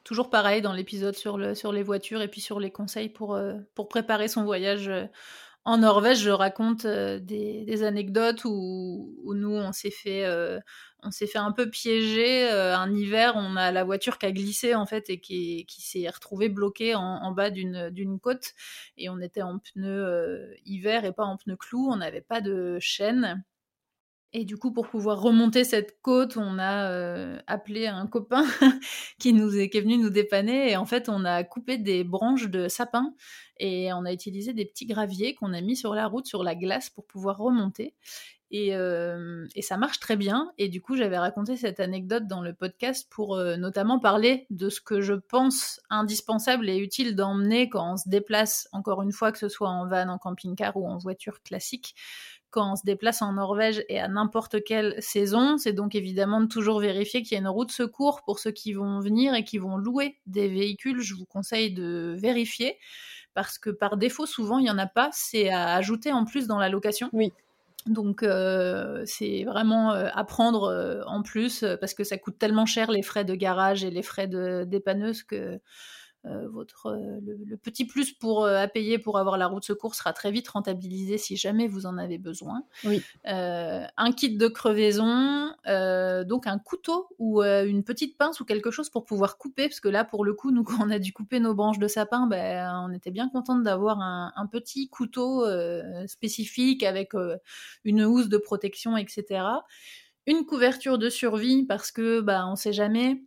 [0.08, 3.36] toujours pareil dans l'épisode sur, le, sur les voitures et puis sur les conseils pour,
[3.36, 5.04] euh, pour préparer son voyage euh,
[5.68, 6.22] en Norvège.
[6.22, 10.26] Je raconte euh, des, anecdotes où, nous, on s'est fait,
[11.12, 12.50] s'est fait un peu piéger.
[12.50, 16.50] un hiver, on a la voiture qui a glissé en fait et qui, s'est retrouvée
[16.50, 18.54] bloquée en, bas d'une côte.
[18.98, 21.90] Et on était en pneu hiver et pas en pneu clou.
[21.92, 23.44] On n'avait pas de chaîne.
[24.34, 28.44] Et du coup, pour pouvoir remonter cette côte, on a euh, appelé un copain
[29.20, 30.72] qui nous est, venu nous dépanner.
[30.72, 33.14] Et en fait, on a coupé des branches de sapin
[33.60, 36.56] et on a utilisé des petits graviers qu'on a mis sur la route, sur la
[36.56, 37.96] glace, pour pouvoir remonter.
[38.52, 40.52] Et, euh, ça marche très bien.
[40.58, 44.70] Et du coup, j'avais raconté cette anecdote dans le podcast pour euh, notamment parler de
[44.70, 49.32] ce que je pense indispensable et utile d'emmener quand on se déplace, encore une fois,
[49.32, 51.96] que ce soit en van, en camping-car ou en voiture classique
[52.58, 56.48] quand on se déplace en Norvège et à n'importe quelle saison, c'est donc évidemment de
[56.48, 59.60] toujours vérifier qu'il y a une route secours pour ceux qui vont venir et qui
[59.60, 61.00] vont louer des véhicules.
[61.02, 62.80] Je vous conseille de vérifier
[63.36, 65.12] parce que par défaut, souvent, il n'y en a pas.
[65.14, 67.12] C'est à ajouter en plus dans la location.
[67.14, 67.32] Oui.
[67.86, 72.66] Donc euh, c'est vraiment euh, à prendre euh, en plus parce que ça coûte tellement
[72.66, 75.60] cher les frais de garage et les frais de dépanneuse que
[76.50, 80.14] votre, euh, le, petit plus pour, euh, à payer pour avoir la route secours sera
[80.14, 82.64] très vite rentabilisé si jamais vous en avez besoin.
[82.84, 83.02] Oui.
[83.26, 85.54] un kit de crevaison,
[86.26, 89.90] donc un couteau ou une petite pince ou quelque chose pour pouvoir couper, parce que
[89.90, 92.84] là, pour le coup, nous, quand on a dû couper nos branches de sapin, ben,
[92.88, 95.46] on était bien contente d'avoir un, un, petit couteau
[96.08, 97.12] spécifique avec
[97.84, 99.44] une housse de protection, etc.
[100.26, 103.22] Une couverture de survie parce que bah, on sait jamais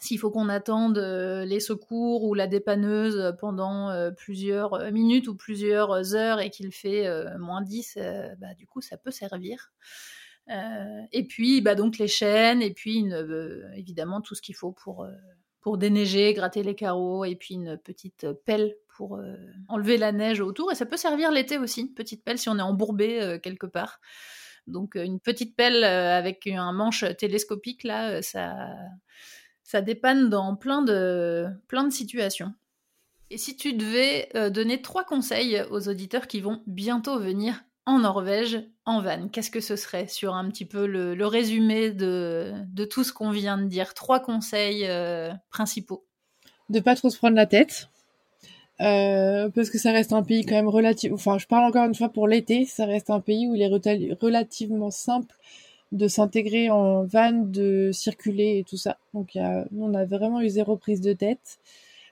[0.00, 5.28] s'il faut qu'on attende euh, les secours ou la dépanneuse pendant euh, plusieurs euh, minutes
[5.28, 7.06] ou plusieurs heures et qu'il fait
[7.38, 7.98] moins 10,
[8.38, 9.72] bah, du coup, ça peut servir.
[10.48, 13.04] et puis, bah, donc les chaînes, et puis
[13.76, 15.06] évidemment tout ce qu'il faut pour,
[15.60, 19.20] pour déneiger, gratter les carreaux, et puis une petite pelle pour
[19.68, 20.72] enlever la neige autour.
[20.72, 24.00] Et ça peut servir l'été aussi, une petite pelle si on est embourbé quelque part.
[24.66, 28.54] Donc une petite pelle avec un manche télescopique, là, ça
[29.70, 32.52] ça dépanne dans plein de, plein de situations.
[33.30, 38.00] Et si tu devais euh, donner trois conseils aux auditeurs qui vont bientôt venir en
[38.00, 42.84] Norvège en van, qu'est-ce que ce serait sur un petit peu le, résumé de, de,
[42.84, 43.94] tout ce qu'on vient de dire?
[43.94, 46.04] Trois conseils euh, principaux.
[46.68, 47.90] De pas trop se prendre la tête.
[48.80, 51.14] Euh, parce que ça reste un pays quand même relativement...
[51.14, 54.16] Enfin, je parle encore une fois pour l'été, ça reste un pays où il est
[54.20, 55.36] relativement simple
[55.92, 58.96] de s'intégrer en van, de circuler et tout ça.
[59.14, 61.58] Donc nous, on a vraiment eu zéro prise de tête.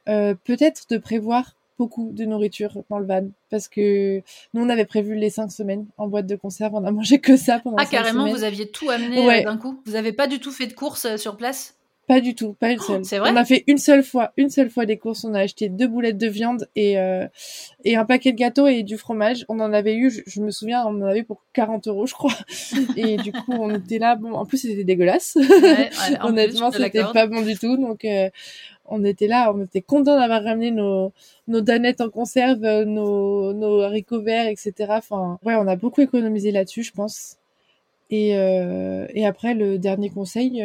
[0.09, 4.21] Euh, peut-être de prévoir beaucoup de nourriture dans le van parce que
[4.53, 6.75] nous on avait prévu les cinq semaines en boîte de conserve.
[6.75, 9.81] On a mangé que ça pendant ah carrément vous aviez tout amené euh, d'un coup.
[9.87, 11.78] Vous avez pas du tout fait de courses euh, sur place?
[12.09, 13.05] Pas du tout, pas une seule.
[13.05, 13.31] c'est vrai.
[13.31, 15.25] On a fait une seule fois, une seule fois des courses.
[15.25, 17.27] On a acheté deux boulettes de viande et euh,
[17.85, 19.45] et un paquet de gâteaux et du fromage.
[19.51, 22.33] On en avait eu, je, me souviens, on en avait pour 40 euros, je crois.
[22.97, 24.17] Et du coup, on était là.
[24.17, 25.37] Bon, en plus, c'était dégueulasse.
[25.37, 25.91] Ouais,
[26.23, 27.77] Honnêtement, c'était pas bon du tout.
[27.77, 28.31] Donc, euh,
[28.87, 31.13] on était là, on était content d'avoir ramené nos
[31.47, 34.73] nos danettes en conserve, nos nos haricots verts, etc.
[34.89, 37.37] Enfin, ouais, on a beaucoup économisé là-dessus, je pense.
[38.09, 40.65] Et euh, et après, le dernier conseil.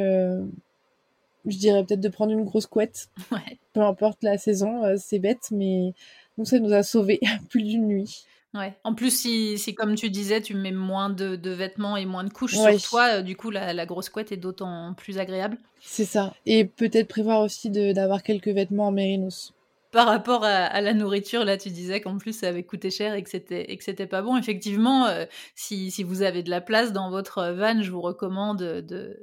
[1.46, 3.10] Je dirais peut-être de prendre une grosse couette.
[3.74, 5.94] Peu importe la saison, euh, c'est bête, mais
[6.38, 7.20] nous, ça nous a sauvés
[7.50, 8.26] plus d'une nuit.
[8.54, 8.78] Ouais.
[8.84, 12.24] En plus, si, si, comme tu disais, tu mets moins de, de vêtements et moins
[12.24, 15.58] de couches sur toi, euh, du coup, la, la, grosse couette est d'autant plus agréable.
[15.82, 16.36] C'est ça.
[16.46, 19.54] Et peut-être prévoir aussi d'avoir quelques vêtements en mérinos
[19.94, 23.22] par rapport à, la nourriture, là, tu disais qu'en plus ça avait coûté cher et
[23.22, 24.38] que c'était et que c'était pas bon.
[24.38, 28.58] Effectivement, euh, si, si, vous avez de la place dans votre van, je vous recommande
[28.58, 29.20] de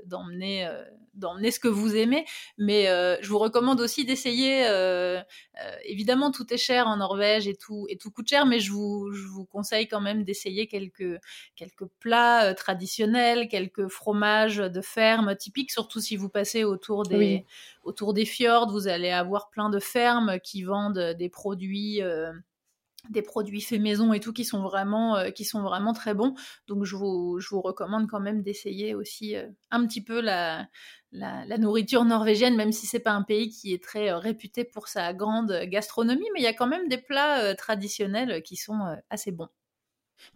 [1.14, 2.24] d'emmener ce que vous aimez.
[2.58, 2.86] Mais
[3.20, 4.64] je vous recommande aussi d'essayer.
[5.84, 9.11] évidemment, tout est cher en Norvège et tout et tout coûte cher, mais je vous,
[9.12, 11.18] je vous conseille quand même d'essayer quelques
[11.56, 17.44] quelques plats traditionnels, quelques fromages de ferme typiques, surtout si vous passez autour des
[17.82, 18.70] autour des fjords.
[18.70, 22.00] Vous allez avoir plein de fermes qui vendent des produits
[23.09, 26.34] des produits faits maison et tout qui sont vraiment euh, qui sont vraiment très bons.
[26.66, 30.68] Donc je vous, je vous recommande quand même d'essayer aussi euh, un petit peu la,
[31.12, 34.88] la, nourriture norvégienne même si c'est pas un pays qui est très euh, réputé pour
[34.88, 39.32] sa grande gastronomie mais il y a quand même des plats traditionnels qui sont assez
[39.32, 39.48] bons.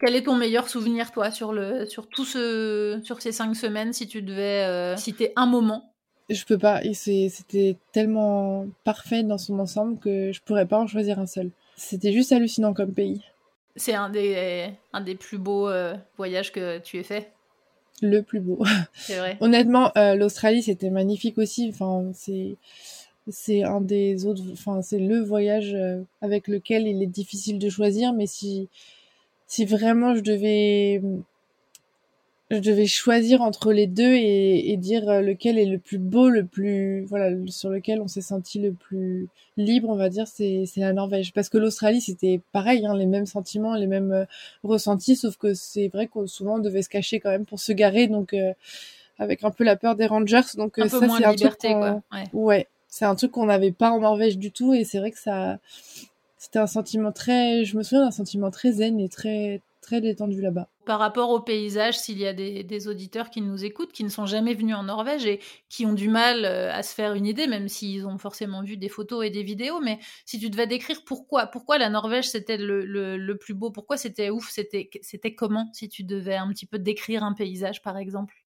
[0.01, 3.93] Quel est ton meilleur souvenir toi sur le sur tout ce sur ces cinq semaines
[3.93, 5.95] si tu devais citer un moment?
[6.31, 11.19] Je peux pas c'était tellement parfait dans son ensemble que je pourrais pas en choisir
[11.19, 13.23] un seul c'était juste hallucinant comme pays.
[13.77, 17.33] C'est un des, un des plus beaux euh, voyages que tu aies fait
[18.03, 18.65] Le plus beau.
[18.95, 19.37] C'est vrai.
[19.41, 21.71] Honnêtement, euh, l'Australie, c'était magnifique aussi.
[21.71, 22.57] Enfin, c'est
[23.29, 27.71] c'est un des autres enfin c'est le voyage euh, avec lequel il est difficile de
[27.71, 28.69] choisir mais si
[29.47, 31.01] si vraiment je devais
[32.51, 36.45] je devais choisir entre les deux et, dire euh, lequel est le plus beau, le
[36.45, 40.93] plus voilà, sur lequel on s'est senti le plus libre, on va dire, c'est la
[40.93, 41.33] Norvège.
[41.33, 44.25] Parce que l'Australie, c'était pareil, hein, les mêmes sentiments, les mêmes euh,
[44.63, 47.73] ressentis, sauf que c'est vrai qu'on souvent on devait se cacher quand même pour se
[47.73, 48.53] garer, donc euh,
[49.19, 50.41] avec un peu la peur des rangers.
[50.57, 52.03] Donc un ça, c'est un truc quoi.
[52.13, 55.11] Ouais, ouais c'est un truc qu'on n'avait pas en Norvège du tout, et c'est vrai
[55.11, 55.59] que ça,
[56.39, 60.41] c'était un sentiment très, je me souviens d'un sentiment très zen et très très détendu
[60.41, 60.69] là-bas.
[60.87, 64.27] Par rapport au paysage, s'il y a des, auditeurs qui nous écoutent, qui ne sont
[64.27, 67.47] jamais venus en Norvège et qui ont du mal euh, à se faire une idée,
[67.47, 71.05] même s'ils ont forcément vu des photos et des vidéos, mais si tu devais décrire
[71.05, 76.05] pourquoi, pourquoi la Norvège c'était le, plus beau, pourquoi c'était ouf, c'était comment, si tu
[76.05, 78.44] devais un petit peu décrire un paysage par exemple?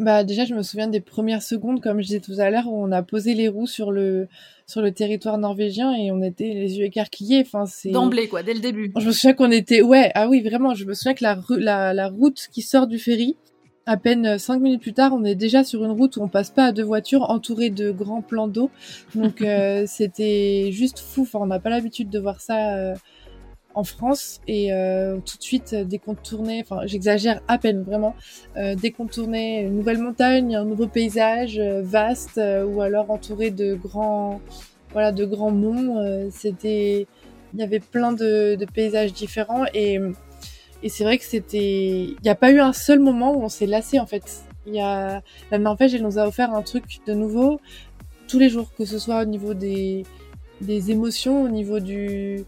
[0.00, 2.82] Bah déjà, je me souviens des premières secondes, comme je disais tout à l'heure, où
[2.82, 4.28] on a posé les roues sur le
[4.66, 7.42] sur le territoire norvégien et on était les yeux écarquillés.
[7.44, 8.92] Enfin, c'est d'emblée quoi, dès le début.
[8.96, 10.74] Je me souviens qu'on était, ouais, ah oui, vraiment.
[10.74, 13.36] Je me souviens que la la, la route qui sort du ferry,
[13.84, 16.50] à peine cinq minutes plus tard, on est déjà sur une route où on passe
[16.50, 18.70] pas à deux voitures, entourée de grands plans d'eau.
[19.14, 21.22] Donc euh, c'était juste fou.
[21.22, 22.76] Enfin, on n'a pas l'habitude de voir ça.
[22.76, 22.94] Euh,
[23.74, 28.14] en France et euh, tout de suite qu'on tournait, enfin j'exagère à peine vraiment,
[28.56, 28.74] euh,
[29.10, 34.40] tournait une nouvelle montagne, un nouveau paysage euh, vaste euh, ou alors entouré de grands,
[34.92, 37.06] voilà, de grands monts, c'était,
[37.54, 39.98] il y avait plein de, de paysages différents et
[40.82, 43.50] et c'est vrai que c'était, il n'y a pas eu un seul moment où on
[43.50, 44.42] s'est lassé en fait.
[44.66, 47.60] Il y a la Norvège, elle nous a offert un truc de nouveau
[48.28, 50.04] tous les jours, que ce soit au niveau des
[50.62, 52.44] des émotions, au niveau du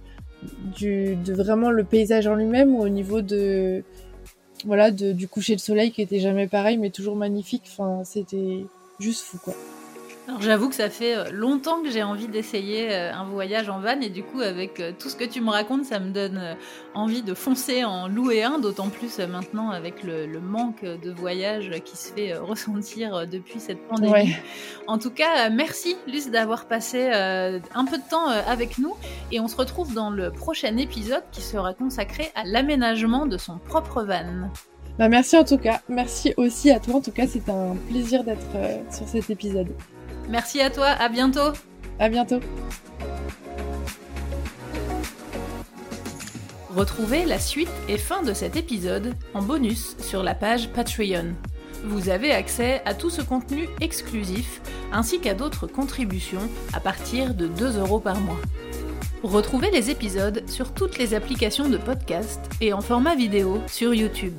[0.76, 3.82] du, de vraiment le paysage en lui-même ou au niveau de
[4.64, 7.64] voilà du coucher de soleil qui était jamais pareil mais toujours magnifique.
[7.66, 8.64] Enfin, c'était
[9.00, 9.54] juste fou quoi.
[10.32, 13.80] Alors j'avoue que ça fait euh, longtemps que j'ai envie d'essayer euh, un voyage en
[13.80, 16.56] van et du coup avec euh, tout ce que tu me racontes, ça me donne
[16.94, 21.98] envie de foncer en louer un, d'autant plus maintenant avec le, manque de voyages qui
[21.98, 24.34] se fait ressentir depuis cette pandémie.
[24.86, 28.94] En tout cas, merci Luce d'avoir passé un peu de temps avec nous
[29.30, 33.58] et on se retrouve dans le prochain épisode qui sera consacré à l'aménagement de son
[33.58, 34.50] propre van.
[34.98, 38.24] Bah merci en tout cas, merci aussi à toi en tout cas, c'est un plaisir
[38.24, 38.56] d'être
[38.90, 39.68] sur cet épisode.
[40.28, 41.52] Merci à toi, à bientôt.
[41.98, 42.40] À bientôt.
[46.74, 51.34] Retrouvez la suite et fin de cet épisode en bonus sur la page Patreon.
[51.84, 57.46] Vous avez accès à tout ce contenu exclusif ainsi qu'à d'autres contributions à partir de
[57.46, 58.40] 2 euros par mois.
[59.22, 64.38] Retrouvez les épisodes sur toutes les applications de podcast et en format vidéo sur YouTube.